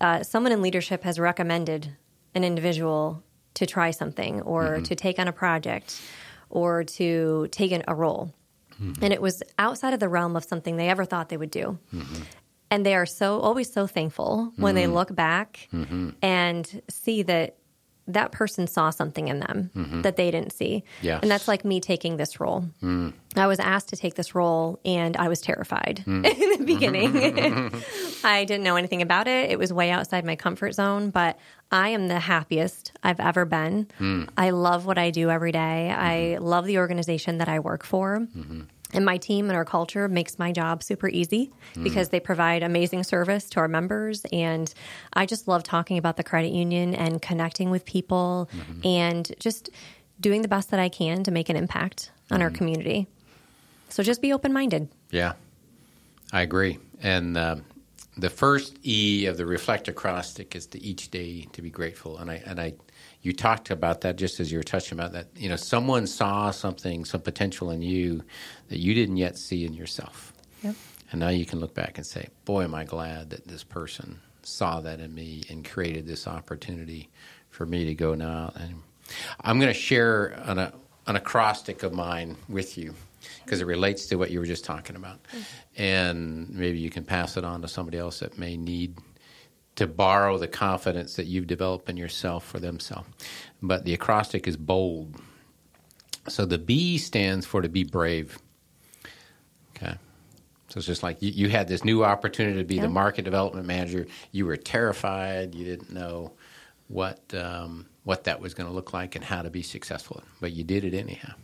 uh, 0.00 0.22
someone 0.22 0.52
in 0.52 0.62
leadership 0.62 1.02
has 1.04 1.18
recommended 1.18 1.96
an 2.34 2.44
individual 2.44 3.22
to 3.54 3.66
try 3.66 3.90
something 3.90 4.40
or 4.42 4.64
mm-hmm. 4.64 4.82
to 4.84 4.94
take 4.94 5.18
on 5.18 5.28
a 5.28 5.32
project 5.32 6.00
or 6.50 6.84
to 6.84 7.48
take 7.50 7.72
in 7.72 7.82
a 7.88 7.94
role. 7.94 8.32
Mm-hmm. 8.80 9.04
And 9.04 9.12
it 9.12 9.20
was 9.20 9.42
outside 9.58 9.92
of 9.92 10.00
the 10.00 10.08
realm 10.08 10.36
of 10.36 10.44
something 10.44 10.76
they 10.76 10.88
ever 10.88 11.04
thought 11.04 11.28
they 11.28 11.36
would 11.36 11.50
do. 11.50 11.78
Mm-hmm. 11.92 12.22
And 12.70 12.86
they 12.86 12.94
are 12.94 13.06
so 13.06 13.40
always 13.40 13.72
so 13.72 13.86
thankful 13.86 14.52
when 14.56 14.74
they 14.74 14.84
mm-hmm. 14.84 14.92
look 14.92 15.14
back 15.14 15.68
mm-hmm. 15.72 16.10
and 16.22 16.82
see 16.88 17.22
that 17.22 17.56
that 18.08 18.32
person 18.32 18.66
saw 18.66 18.90
something 18.90 19.28
in 19.28 19.40
them 19.40 19.70
mm-hmm. 19.76 20.02
that 20.02 20.16
they 20.16 20.30
didn't 20.30 20.52
see. 20.52 20.82
Yes. 21.02 21.20
And 21.22 21.30
that's 21.30 21.46
like 21.46 21.64
me 21.64 21.80
taking 21.80 22.16
this 22.16 22.40
role. 22.40 22.64
Mm. 22.82 23.12
I 23.36 23.46
was 23.46 23.60
asked 23.60 23.90
to 23.90 23.96
take 23.96 24.14
this 24.14 24.34
role 24.34 24.80
and 24.84 25.16
I 25.16 25.28
was 25.28 25.40
terrified 25.40 26.02
mm. 26.06 26.24
in 26.40 26.58
the 26.58 26.64
beginning. 26.64 27.82
I 28.24 28.44
didn't 28.44 28.64
know 28.64 28.76
anything 28.76 29.02
about 29.02 29.28
it. 29.28 29.50
It 29.50 29.58
was 29.58 29.72
way 29.72 29.90
outside 29.90 30.24
my 30.24 30.36
comfort 30.36 30.72
zone, 30.72 31.10
but 31.10 31.38
I 31.70 31.90
am 31.90 32.08
the 32.08 32.18
happiest 32.18 32.92
I've 33.02 33.20
ever 33.20 33.44
been. 33.44 33.88
Mm. 34.00 34.28
I 34.36 34.50
love 34.50 34.86
what 34.86 34.98
I 34.98 35.10
do 35.10 35.30
every 35.30 35.52
day. 35.52 35.90
Mm-hmm. 35.90 36.00
I 36.00 36.38
love 36.38 36.64
the 36.64 36.78
organization 36.78 37.38
that 37.38 37.48
I 37.48 37.60
work 37.60 37.84
for. 37.84 38.20
Mm-hmm. 38.20 38.62
And 38.94 39.04
my 39.04 39.18
team 39.18 39.48
and 39.48 39.56
our 39.56 39.64
culture 39.64 40.08
makes 40.08 40.38
my 40.38 40.50
job 40.50 40.82
super 40.82 41.08
easy 41.08 41.52
mm. 41.74 41.84
because 41.84 42.08
they 42.08 42.20
provide 42.20 42.62
amazing 42.62 43.04
service 43.04 43.50
to 43.50 43.60
our 43.60 43.68
members. 43.68 44.24
And 44.32 44.72
I 45.12 45.26
just 45.26 45.46
love 45.46 45.62
talking 45.62 45.98
about 45.98 46.16
the 46.16 46.24
credit 46.24 46.52
union 46.52 46.94
and 46.94 47.20
connecting 47.20 47.70
with 47.70 47.84
people 47.84 48.48
mm-hmm. 48.52 48.86
and 48.86 49.32
just 49.38 49.70
doing 50.20 50.42
the 50.42 50.48
best 50.48 50.70
that 50.70 50.80
I 50.80 50.88
can 50.88 51.22
to 51.24 51.30
make 51.30 51.48
an 51.48 51.56
impact 51.56 52.10
on 52.30 52.40
mm. 52.40 52.42
our 52.42 52.48
mm-hmm. 52.48 52.56
community. 52.56 53.06
So 53.90 54.02
just 54.02 54.22
be 54.22 54.32
open 54.32 54.52
minded. 54.52 54.88
Yeah, 55.10 55.34
I 56.32 56.42
agree. 56.42 56.78
And 57.02 57.36
uh, 57.36 57.56
the 58.16 58.30
first 58.30 58.78
E 58.84 59.26
of 59.26 59.36
the 59.36 59.46
reflect 59.46 59.88
acrostic 59.88 60.56
is 60.56 60.66
to 60.68 60.82
each 60.82 61.10
day 61.10 61.46
to 61.52 61.62
be 61.62 61.70
grateful. 61.70 62.18
And 62.18 62.30
I, 62.30 62.42
and 62.44 62.60
I, 62.60 62.74
you 63.22 63.32
talked 63.32 63.70
about 63.70 64.02
that 64.02 64.16
just 64.16 64.40
as 64.40 64.52
you 64.52 64.58
were 64.58 64.64
touching 64.64 64.98
about 64.98 65.12
that. 65.12 65.26
You 65.36 65.48
know, 65.48 65.56
someone 65.56 66.06
saw 66.06 66.50
something, 66.50 67.04
some 67.04 67.20
potential 67.20 67.70
in 67.70 67.82
you 67.82 68.22
that 68.68 68.78
you 68.78 68.94
didn't 68.94 69.16
yet 69.16 69.36
see 69.36 69.64
in 69.64 69.74
yourself. 69.74 70.32
Yep. 70.62 70.76
And 71.10 71.20
now 71.20 71.28
you 71.28 71.44
can 71.44 71.58
look 71.58 71.74
back 71.74 71.98
and 71.98 72.06
say, 72.06 72.28
boy, 72.44 72.64
am 72.64 72.74
I 72.74 72.84
glad 72.84 73.30
that 73.30 73.48
this 73.48 73.64
person 73.64 74.20
saw 74.42 74.80
that 74.80 75.00
in 75.00 75.14
me 75.14 75.42
and 75.50 75.64
created 75.64 76.06
this 76.06 76.26
opportunity 76.26 77.08
for 77.50 77.66
me 77.66 77.84
to 77.86 77.94
go 77.94 78.14
now. 78.14 78.52
And 78.56 78.82
I'm 79.40 79.58
going 79.58 79.72
to 79.72 79.78
share 79.78 80.26
an, 80.44 80.58
an 80.58 81.16
acrostic 81.16 81.82
of 81.82 81.92
mine 81.92 82.36
with 82.48 82.78
you 82.78 82.94
because 83.44 83.60
it 83.60 83.66
relates 83.66 84.06
to 84.06 84.16
what 84.16 84.30
you 84.30 84.38
were 84.38 84.46
just 84.46 84.64
talking 84.64 84.96
about. 84.96 85.22
Mm-hmm. 85.24 85.82
And 85.82 86.50
maybe 86.50 86.78
you 86.78 86.90
can 86.90 87.04
pass 87.04 87.36
it 87.36 87.44
on 87.44 87.62
to 87.62 87.68
somebody 87.68 87.98
else 87.98 88.20
that 88.20 88.38
may 88.38 88.56
need 88.56 88.96
to 89.78 89.86
borrow 89.86 90.38
the 90.38 90.48
confidence 90.48 91.14
that 91.14 91.26
you've 91.26 91.46
developed 91.46 91.88
in 91.88 91.96
yourself 91.96 92.44
for 92.44 92.58
themselves. 92.58 93.08
But 93.62 93.84
the 93.84 93.94
acrostic 93.94 94.48
is 94.48 94.56
bold. 94.56 95.14
So 96.26 96.44
the 96.44 96.58
B 96.58 96.98
stands 96.98 97.46
for 97.46 97.62
to 97.62 97.68
be 97.68 97.84
brave. 97.84 98.40
Okay. 99.76 99.94
So 100.68 100.78
it's 100.78 100.86
just 100.86 101.04
like 101.04 101.22
you, 101.22 101.30
you 101.30 101.48
had 101.48 101.68
this 101.68 101.84
new 101.84 102.04
opportunity 102.04 102.58
to 102.58 102.64
be 102.64 102.74
yeah. 102.74 102.82
the 102.82 102.88
market 102.88 103.24
development 103.24 103.66
manager. 103.66 104.08
You 104.32 104.46
were 104.46 104.56
terrified. 104.56 105.54
You 105.54 105.64
didn't 105.64 105.92
know 105.92 106.32
what 106.88 107.20
um, 107.32 107.86
what 108.02 108.24
that 108.24 108.40
was 108.40 108.54
going 108.54 108.68
to 108.68 108.74
look 108.74 108.92
like 108.92 109.14
and 109.14 109.24
how 109.24 109.42
to 109.42 109.50
be 109.50 109.62
successful, 109.62 110.24
but 110.40 110.50
you 110.50 110.64
did 110.64 110.82
it 110.82 110.92
anyhow. 110.92 111.34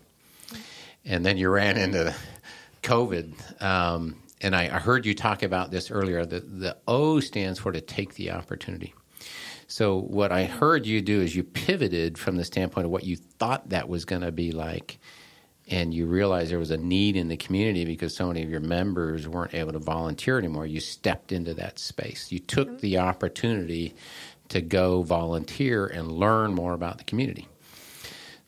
And 1.04 1.24
then 1.24 1.36
you 1.36 1.48
ran 1.50 1.76
into 1.76 2.12
COVID. 2.82 3.62
Um, 3.62 4.16
and 4.44 4.54
I, 4.54 4.64
I, 4.64 4.78
heard 4.78 5.06
you 5.06 5.14
talk 5.14 5.42
about 5.42 5.70
this 5.70 5.90
earlier. 5.90 6.26
The, 6.26 6.40
the 6.40 6.76
O 6.86 7.18
stands 7.20 7.58
for 7.58 7.72
to 7.72 7.80
take 7.80 8.14
the 8.14 8.32
opportunity. 8.32 8.94
So 9.66 9.98
what 9.98 10.32
I 10.32 10.44
heard 10.44 10.86
you 10.86 11.00
do 11.00 11.22
is 11.22 11.34
you 11.34 11.42
pivoted 11.42 12.18
from 12.18 12.36
the 12.36 12.44
standpoint 12.44 12.84
of 12.84 12.90
what 12.90 13.04
you 13.04 13.16
thought 13.16 13.70
that 13.70 13.88
was 13.88 14.04
going 14.04 14.20
to 14.20 14.30
be 14.30 14.52
like, 14.52 14.98
and 15.68 15.94
you 15.94 16.04
realized 16.04 16.50
there 16.50 16.58
was 16.58 16.70
a 16.70 16.76
need 16.76 17.16
in 17.16 17.28
the 17.28 17.38
community 17.38 17.86
because 17.86 18.14
so 18.14 18.26
many 18.26 18.42
of 18.42 18.50
your 18.50 18.60
members 18.60 19.26
weren't 19.26 19.54
able 19.54 19.72
to 19.72 19.78
volunteer 19.78 20.38
anymore. 20.38 20.66
You 20.66 20.80
stepped 20.80 21.32
into 21.32 21.54
that 21.54 21.78
space. 21.78 22.30
You 22.30 22.38
took 22.38 22.68
mm-hmm. 22.68 22.80
the 22.80 22.98
opportunity 22.98 23.94
to 24.50 24.60
go 24.60 25.02
volunteer 25.02 25.86
and 25.86 26.12
learn 26.12 26.52
more 26.52 26.74
about 26.74 26.98
the 26.98 27.04
community. 27.04 27.48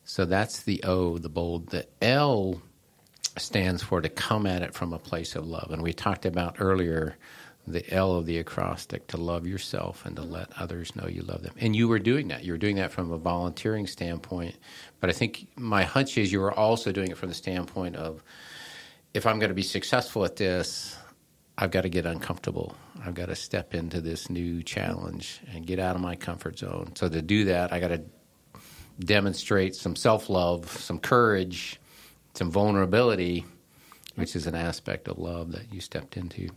So 0.05 0.25
that's 0.25 0.61
the 0.61 0.83
O, 0.83 1.17
the 1.17 1.29
bold. 1.29 1.69
The 1.69 1.87
L 2.03 2.61
stands 3.41 3.83
for 3.83 4.01
to 4.01 4.09
come 4.09 4.45
at 4.45 4.61
it 4.61 4.73
from 4.73 4.93
a 4.93 4.99
place 4.99 5.35
of 5.35 5.45
love. 5.45 5.71
And 5.71 5.81
we 5.81 5.93
talked 5.93 6.25
about 6.25 6.57
earlier 6.59 7.17
the 7.67 7.93
L 7.93 8.15
of 8.15 8.25
the 8.25 8.37
acrostic 8.37 9.07
to 9.07 9.17
love 9.17 9.45
yourself 9.45 10.05
and 10.05 10.15
to 10.15 10.21
mm-hmm. 10.21 10.31
let 10.33 10.49
others 10.57 10.95
know 10.95 11.07
you 11.07 11.21
love 11.21 11.43
them. 11.43 11.53
And 11.59 11.75
you 11.75 11.87
were 11.87 11.99
doing 11.99 12.29
that. 12.29 12.43
You 12.43 12.53
were 12.53 12.57
doing 12.57 12.77
that 12.77 12.91
from 12.91 13.11
a 13.11 13.17
volunteering 13.17 13.87
standpoint. 13.87 14.55
But 15.01 15.09
I 15.09 15.13
think 15.13 15.47
my 15.57 15.83
hunch 15.83 16.17
is 16.17 16.31
you 16.31 16.39
were 16.39 16.53
also 16.53 16.91
doing 16.91 17.11
it 17.11 17.17
from 17.17 17.29
the 17.29 17.35
standpoint 17.35 17.97
of 17.97 18.23
if 19.13 19.25
I'm 19.25 19.39
going 19.39 19.49
to 19.49 19.55
be 19.55 19.63
successful 19.63 20.23
at 20.23 20.37
this, 20.37 20.97
I've 21.57 21.71
got 21.71 21.81
to 21.81 21.89
get 21.89 22.05
uncomfortable. 22.05 22.75
I've 23.03 23.15
got 23.15 23.27
to 23.27 23.35
step 23.35 23.73
into 23.73 23.99
this 23.99 24.29
new 24.29 24.63
challenge 24.63 25.41
and 25.53 25.65
get 25.65 25.79
out 25.79 25.95
of 25.95 26.01
my 26.01 26.15
comfort 26.15 26.59
zone. 26.59 26.93
So 26.95 27.09
to 27.09 27.21
do 27.21 27.45
that, 27.45 27.73
I 27.73 27.79
got 27.79 27.89
to 27.89 28.01
demonstrate 28.99 29.75
some 29.75 29.95
self 29.95 30.29
love, 30.29 30.71
some 30.71 30.99
courage, 30.99 31.79
some 32.37 32.51
vulnerability, 32.51 33.45
which 34.15 34.35
is 34.35 34.47
an 34.47 34.55
aspect 34.55 35.07
of 35.07 35.17
love 35.17 35.51
that 35.51 35.73
you 35.73 35.81
stepped 35.81 36.17
into. 36.17 36.49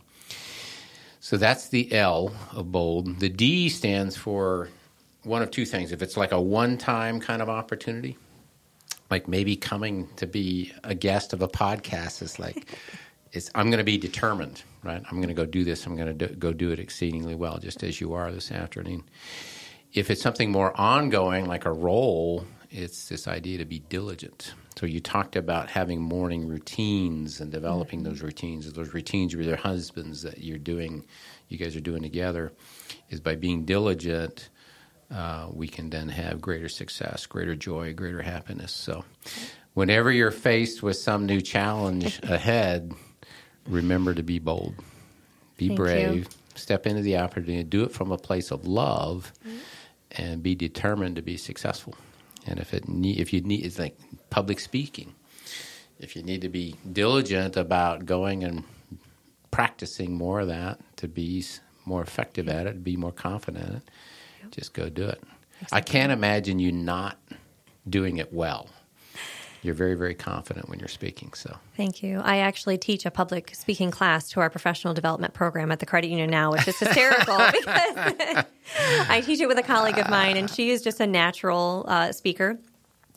So 1.19 1.37
that's 1.37 1.69
the 1.69 1.91
L 1.93 2.35
of 2.51 2.71
bold. 2.71 3.19
The 3.19 3.29
D 3.29 3.69
stands 3.69 4.17
for 4.17 4.69
one 5.23 5.41
of 5.41 5.51
two 5.51 5.65
things. 5.65 5.91
If 5.91 6.01
it's 6.01 6.17
like 6.17 6.31
a 6.31 6.41
one 6.41 6.77
time 6.77 7.19
kind 7.19 7.41
of 7.41 7.49
opportunity, 7.49 8.17
like 9.09 9.27
maybe 9.27 9.55
coming 9.55 10.07
to 10.15 10.25
be 10.25 10.73
a 10.83 10.95
guest 10.95 11.33
of 11.33 11.41
a 11.41 11.47
podcast 11.47 12.21
is 12.21 12.39
like, 12.39 12.77
it's, 13.33 13.51
I'm 13.53 13.67
going 13.67 13.77
to 13.77 13.83
be 13.83 13.97
determined, 13.97 14.63
right? 14.83 15.03
I'm 15.09 15.17
going 15.17 15.27
to 15.27 15.33
go 15.33 15.45
do 15.45 15.63
this. 15.63 15.85
I'm 15.85 15.95
going 15.95 16.17
to 16.17 16.27
do, 16.27 16.35
go 16.35 16.53
do 16.53 16.71
it 16.71 16.79
exceedingly 16.79 17.35
well, 17.35 17.59
just 17.59 17.83
as 17.83 18.01
you 18.01 18.13
are 18.13 18.31
this 18.31 18.51
afternoon. 18.51 19.03
If 19.93 20.09
it's 20.09 20.21
something 20.21 20.51
more 20.51 20.79
ongoing, 20.79 21.47
like 21.47 21.65
a 21.65 21.71
role, 21.71 22.45
it's 22.69 23.09
this 23.09 23.27
idea 23.27 23.57
to 23.57 23.65
be 23.65 23.79
diligent. 23.79 24.53
So 24.77 24.85
you 24.85 25.01
talked 25.01 25.35
about 25.35 25.69
having 25.69 26.01
morning 26.01 26.47
routines 26.47 27.41
and 27.41 27.51
developing 27.51 27.99
mm-hmm. 27.99 28.09
those 28.09 28.21
routines. 28.21 28.71
Those 28.71 28.93
routines 28.93 29.35
with 29.35 29.45
your 29.45 29.57
husbands 29.57 30.23
that 30.23 30.39
you're 30.39 30.57
doing, 30.57 31.05
you 31.49 31.57
guys 31.57 31.75
are 31.75 31.81
doing 31.81 32.01
together, 32.01 32.53
is 33.09 33.19
by 33.19 33.35
being 33.35 33.65
diligent. 33.65 34.49
Uh, 35.13 35.49
we 35.51 35.67
can 35.67 35.89
then 35.89 36.07
have 36.07 36.39
greater 36.39 36.69
success, 36.69 37.25
greater 37.25 37.55
joy, 37.55 37.93
greater 37.93 38.21
happiness. 38.21 38.71
So, 38.71 39.03
whenever 39.73 40.09
you're 40.09 40.31
faced 40.31 40.81
with 40.81 40.95
some 40.95 41.25
new 41.25 41.41
challenge 41.41 42.19
ahead, 42.23 42.93
remember 43.67 44.13
to 44.13 44.23
be 44.23 44.39
bold, 44.39 44.75
be 45.57 45.67
Thank 45.67 45.77
brave, 45.77 46.15
you. 46.15 46.25
step 46.55 46.87
into 46.87 47.01
the 47.01 47.17
opportunity, 47.17 47.63
do 47.63 47.83
it 47.83 47.91
from 47.91 48.11
a 48.11 48.17
place 48.17 48.51
of 48.51 48.65
love, 48.65 49.33
mm-hmm. 49.45 49.57
And 50.17 50.43
be 50.43 50.55
determined 50.55 51.15
to 51.15 51.21
be 51.21 51.37
successful. 51.37 51.95
And 52.45 52.59
if 52.59 52.73
it 52.73 52.87
need, 52.87 53.19
if 53.19 53.33
you 53.33 53.41
need, 53.41 53.65
it's 53.65 53.79
like 53.79 53.97
public 54.29 54.59
speaking. 54.59 55.13
If 55.99 56.15
you 56.15 56.23
need 56.23 56.41
to 56.41 56.49
be 56.49 56.75
diligent 56.91 57.57
about 57.57 58.05
going 58.05 58.43
and 58.43 58.63
practicing 59.51 60.13
more 60.13 60.39
of 60.41 60.47
that 60.47 60.79
to 60.97 61.07
be 61.07 61.45
more 61.85 62.01
effective 62.01 62.49
at 62.49 62.65
it, 62.65 62.83
be 62.83 62.95
more 62.95 63.11
confident 63.11 63.69
in 63.69 63.75
it, 63.75 63.83
yep. 64.41 64.51
just 64.51 64.73
go 64.73 64.89
do 64.89 65.07
it. 65.07 65.21
Exactly. 65.61 65.77
I 65.77 65.81
can't 65.81 66.11
imagine 66.11 66.57
you 66.57 66.71
not 66.71 67.19
doing 67.87 68.17
it 68.17 68.33
well 68.33 68.69
you're 69.61 69.75
very 69.75 69.95
very 69.95 70.15
confident 70.15 70.69
when 70.69 70.79
you're 70.79 70.87
speaking 70.87 71.31
so 71.33 71.55
thank 71.77 72.01
you 72.03 72.19
i 72.23 72.37
actually 72.37 72.77
teach 72.77 73.05
a 73.05 73.11
public 73.11 73.53
speaking 73.55 73.91
class 73.91 74.29
to 74.29 74.39
our 74.39 74.49
professional 74.49 74.93
development 74.93 75.33
program 75.33 75.71
at 75.71 75.79
the 75.79 75.85
credit 75.85 76.09
union 76.09 76.29
now 76.29 76.51
which 76.51 76.67
is 76.67 76.77
hysterical 76.79 77.37
because 77.51 78.45
i 79.09 79.21
teach 79.25 79.39
it 79.39 79.47
with 79.47 79.57
a 79.57 79.63
colleague 79.63 79.97
of 79.97 80.09
mine 80.09 80.37
and 80.37 80.49
she 80.49 80.71
is 80.71 80.81
just 80.81 80.99
a 80.99 81.07
natural 81.07 81.85
uh, 81.87 82.11
speaker 82.11 82.57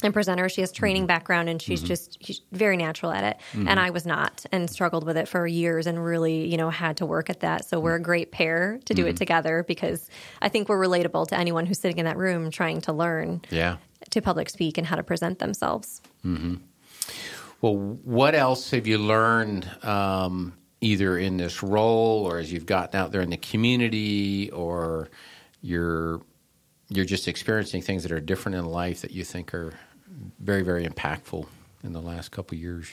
and 0.03 0.13
presenter. 0.13 0.49
She 0.49 0.61
has 0.61 0.71
training 0.71 1.03
mm-hmm. 1.03 1.07
background 1.07 1.49
and 1.49 1.63
she's 1.63 1.81
mm-hmm. 1.81 1.89
just 1.89 2.23
she's 2.23 2.43
very 2.53 2.77
natural 2.77 3.13
at 3.13 3.25
it. 3.25 3.37
Mm-hmm. 3.53 3.69
And 3.69 3.81
I 3.81 3.91
was 3.91 4.05
not 4.05 4.45
and 4.53 4.69
struggled 4.69 5.07
with 5.07 5.17
it 5.17 5.29
for 5.29 5.47
years 5.47 5.87
and 5.87 6.05
really, 6.05 6.47
you 6.47 6.57
know, 6.57 6.69
had 6.69 6.99
to 6.99 7.07
work 7.07 7.31
at 7.31 7.41
that. 7.41 7.65
So 7.65 7.81
we're 7.81 7.95
a 7.95 8.03
great 8.03 8.33
pair 8.33 8.81
to 8.85 8.95
do 8.95 9.07
it 9.07 9.11
mm-hmm. 9.11 9.17
together 9.17 9.65
because 9.67 10.11
I 10.43 10.49
think 10.49 10.69
we're 10.69 10.85
relatable 10.85 11.29
to 11.29 11.39
anyone 11.39 11.65
who's 11.65 11.79
sitting 11.79 11.99
in 11.99 12.05
that 12.05 12.17
room 12.17 12.51
trying 12.51 12.81
to 12.83 12.93
learn. 12.93 13.43
Yeah 13.51 13.77
to 14.11 14.23
public 14.23 14.51
speak 14.51 14.79
and 14.79 14.87
how 14.87 14.97
to 14.97 15.03
present 15.03 15.39
themselves. 15.39 16.03
Mm-hmm. 16.25 16.55
Well, 17.61 17.77
what 17.77 18.35
else 18.35 18.71
have 18.71 18.87
you 18.87 18.99
learned 18.99 19.69
um, 19.83 20.55
either 20.81 21.17
in 21.19 21.37
this 21.37 21.63
role 21.63 22.27
or 22.27 22.39
as 22.39 22.53
you've 22.53 22.67
gotten 22.67 23.01
out 23.01 23.13
there 23.13 23.23
in 23.23 23.31
the 23.31 23.37
community 23.37 24.51
or 24.51 25.09
you're 25.63 26.21
you're 26.91 27.07
just 27.07 27.27
experiencing 27.27 27.81
things 27.81 28.03
that 28.03 28.13
are 28.13 28.21
different 28.21 28.57
in 28.57 28.67
life 28.67 29.01
that 29.01 29.11
you 29.11 29.25
think 29.25 29.55
are 29.55 29.73
very 30.39 30.63
very 30.63 30.87
impactful 30.87 31.47
in 31.83 31.93
the 31.93 32.01
last 32.01 32.31
couple 32.31 32.57
years? 32.59 32.89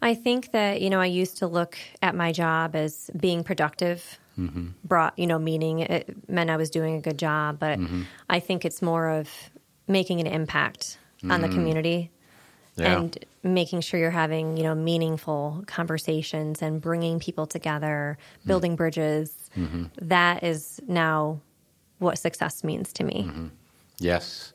I 0.00 0.14
think 0.14 0.52
that 0.52 0.80
you 0.80 0.90
know 0.90 1.00
I 1.00 1.06
used 1.06 1.38
to 1.38 1.46
look 1.46 1.76
at 2.00 2.14
my 2.14 2.30
job 2.32 2.76
as 2.76 3.10
being 3.18 3.42
productive 3.42 4.18
brought 4.84 5.18
you 5.18 5.26
know 5.26 5.38
meaning. 5.38 5.80
It 5.80 6.28
meant 6.28 6.50
I 6.50 6.56
was 6.56 6.70
doing 6.70 6.94
a 6.94 7.00
good 7.00 7.18
job, 7.18 7.58
but 7.58 7.80
I 8.30 8.38
think 8.38 8.64
it's 8.64 8.80
more 8.80 9.08
of 9.08 9.28
making 9.88 10.20
an 10.20 10.28
impact 10.28 10.98
on 11.24 11.40
the 11.40 11.48
mm. 11.48 11.52
community 11.52 12.10
Yeah. 12.76 12.98
and 12.98 13.24
making 13.42 13.80
sure 13.80 13.98
you're 13.98 14.10
having 14.10 14.56
you 14.56 14.62
know 14.62 14.74
meaningful 14.74 15.64
conversations 15.66 16.62
and 16.62 16.80
bringing 16.80 17.18
people 17.18 17.46
together, 17.46 18.18
mm. 18.42 18.46
building 18.46 18.76
bridges. 18.76 19.50
Mm-hmm. 19.56 19.84
That 20.02 20.42
is 20.44 20.80
now 20.86 21.40
what 21.98 22.18
success 22.18 22.62
means 22.62 22.92
to 22.94 23.04
me. 23.04 23.24
Mm-hmm. 23.26 23.46
Yes. 23.98 24.52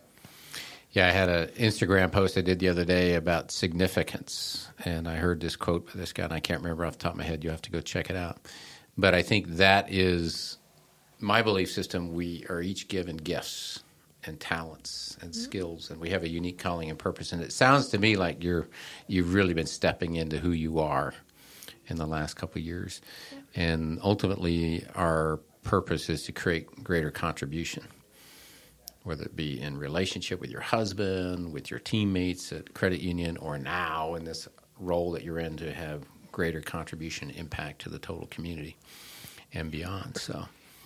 Yeah, 0.92 1.08
I 1.08 1.12
had 1.12 1.28
an 1.28 1.48
Instagram 1.50 2.12
post 2.12 2.38
I 2.38 2.42
did 2.42 2.60
the 2.60 2.70
other 2.70 2.86
day 2.86 3.16
about 3.16 3.50
significance, 3.50 4.70
and 4.86 5.08
I 5.08 5.16
heard 5.16 5.42
this 5.42 5.56
quote 5.56 5.88
by 5.88 5.94
this 5.96 6.14
guy, 6.14 6.26
and 6.26 6.34
I 6.34 6.40
can't 6.40 6.62
remember 6.62 6.86
off 6.86 6.94
the 6.94 7.00
top 7.00 7.14
of 7.14 7.18
my 7.18 7.24
head. 7.24 7.44
You 7.44 7.50
have 7.50 7.64
to 7.64 7.72
go 7.72 7.82
check 7.82 8.12
it 8.12 8.16
out. 8.16 8.38
But 8.96 9.16
I 9.16 9.24
think 9.24 9.48
that 9.58 9.92
is 9.92 10.60
my 11.20 11.42
belief 11.42 11.72
system. 11.72 12.14
We 12.14 12.46
are 12.48 12.62
each 12.62 12.90
given 12.90 13.18
gifts 13.18 13.82
and 14.26 14.40
talents 14.40 15.18
and 15.22 15.32
mm-hmm. 15.32 15.42
skills, 15.42 15.90
and 15.90 16.00
we 16.00 16.10
have 16.10 16.24
a 16.24 16.30
unique 16.30 16.58
calling 16.58 16.90
and 16.90 17.00
purpose. 17.00 17.32
And 17.32 17.42
it 17.42 17.52
sounds 17.52 17.90
to 17.90 17.98
me 17.98 18.16
like 18.16 18.44
you're 18.44 18.68
you've 19.08 19.34
really 19.34 19.54
been 19.54 19.68
stepping 19.68 20.16
into 20.16 20.38
who 20.38 20.52
you 20.52 20.80
are 20.80 21.14
in 21.88 21.98
the 21.98 22.08
last 22.08 22.36
couple 22.36 22.60
of 22.60 22.66
years, 22.66 23.02
and 23.56 24.00
ultimately, 24.04 24.86
our 24.96 25.40
purpose 25.64 26.10
is 26.10 26.24
to 26.24 26.32
create 26.32 26.84
greater 26.84 27.12
contribution 27.12 27.84
whether 29.04 29.24
it 29.24 29.36
be 29.36 29.62
in 29.62 29.78
relationship 29.78 30.40
with 30.40 30.50
your 30.50 30.62
husband, 30.62 31.52
with 31.52 31.70
your 31.70 31.80
teammates 31.80 32.52
at 32.52 32.74
credit 32.74 33.02
union, 33.02 33.38
or 33.38 33.58
now 33.58 34.16
in 34.16 34.24
this 34.24 34.48
role 34.80 35.12
that 35.12 35.24
you're 35.24 35.40
in 35.40 35.58
to 35.58 35.74
have 35.74 36.04
greater 36.32 36.62
contribution 36.62 37.30
impact 37.32 37.82
to 37.82 37.90
the 37.90 38.00
total 38.00 38.28
community 38.28 38.76
and 39.54 39.70
beyond. 39.70 40.18
So, 40.18 40.46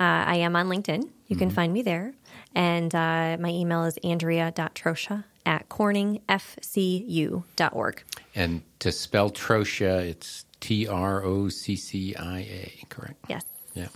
Uh, 0.00 0.24
I 0.26 0.36
am 0.36 0.56
on 0.56 0.68
LinkedIn. 0.68 1.08
You 1.28 1.36
can 1.36 1.50
find 1.50 1.72
me 1.72 1.82
there. 1.82 2.14
And 2.54 2.94
uh, 2.94 3.36
my 3.40 3.48
email 3.48 3.84
is 3.84 3.96
andrea.troccia 3.98 5.24
at 5.46 5.68
corningfcu.org. 5.68 8.02
And 8.34 8.62
to 8.78 8.92
spell 8.92 9.30
Troccia, 9.30 10.00
it's 10.00 10.44
T 10.60 10.86
R 10.86 11.24
O 11.24 11.48
C 11.48 11.76
C 11.76 12.14
I 12.16 12.40
A, 12.40 12.84
correct? 12.88 13.24
Yes. 13.28 13.44
Yeah. 13.74 13.88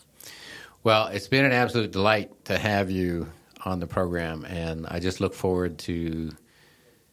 Well, 0.82 1.06
it's 1.08 1.28
been 1.28 1.44
an 1.44 1.52
absolute 1.52 1.92
delight 1.92 2.44
to 2.46 2.58
have 2.58 2.90
you 2.90 3.28
on 3.64 3.80
the 3.80 3.86
program, 3.86 4.44
and 4.44 4.86
I 4.86 5.00
just 5.00 5.20
look 5.20 5.34
forward 5.34 5.78
to 5.78 6.30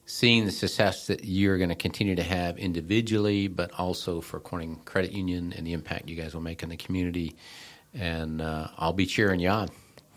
seeing 0.05 0.45
the 0.45 0.51
success 0.51 1.07
that 1.07 1.25
you're 1.25 1.57
going 1.57 1.69
to 1.69 1.75
continue 1.75 2.15
to 2.15 2.23
have 2.23 2.57
individually, 2.57 3.47
but 3.47 3.71
also 3.79 4.21
for 4.21 4.39
Corning 4.39 4.81
Credit 4.85 5.11
Union 5.11 5.53
and 5.55 5.65
the 5.65 5.73
impact 5.73 6.09
you 6.09 6.15
guys 6.15 6.33
will 6.33 6.41
make 6.41 6.63
in 6.63 6.69
the 6.69 6.77
community. 6.77 7.35
And 7.93 8.41
uh, 8.41 8.67
I'll 8.77 8.93
be 8.93 9.05
cheering 9.05 9.39
you 9.39 9.49
on. 9.49 9.69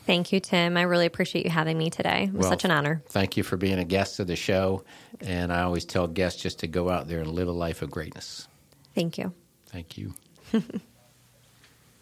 Thank 0.07 0.33
you, 0.33 0.38
Tim. 0.38 0.77
I 0.77 0.83
really 0.83 1.07
appreciate 1.07 1.44
you 1.44 1.51
having 1.51 1.77
me 1.77 1.90
today. 1.90 2.25
It 2.25 2.33
was 2.33 2.42
Well, 2.42 2.51
such 2.51 2.64
an 2.64 2.70
honor. 2.70 3.03
Thank 3.09 3.37
you 3.37 3.42
for 3.42 3.57
being 3.57 3.79
a 3.79 3.85
guest 3.85 4.20
of 4.20 4.29
the 4.29 4.37
show. 4.37 4.85
And 5.20 5.53
I 5.53 5.62
always 5.62 5.85
tell 5.85 6.07
guests 6.07 6.40
just 6.40 6.61
to 6.61 6.68
go 6.68 6.88
out 6.88 7.09
there 7.09 7.18
and 7.18 7.29
live 7.33 7.49
a 7.49 7.53
life 7.53 7.83
of 7.83 7.90
greatness. 7.90 8.46
Thank 8.94 9.18
you. 9.18 9.35
Thank 9.66 9.99
you. 9.99 10.14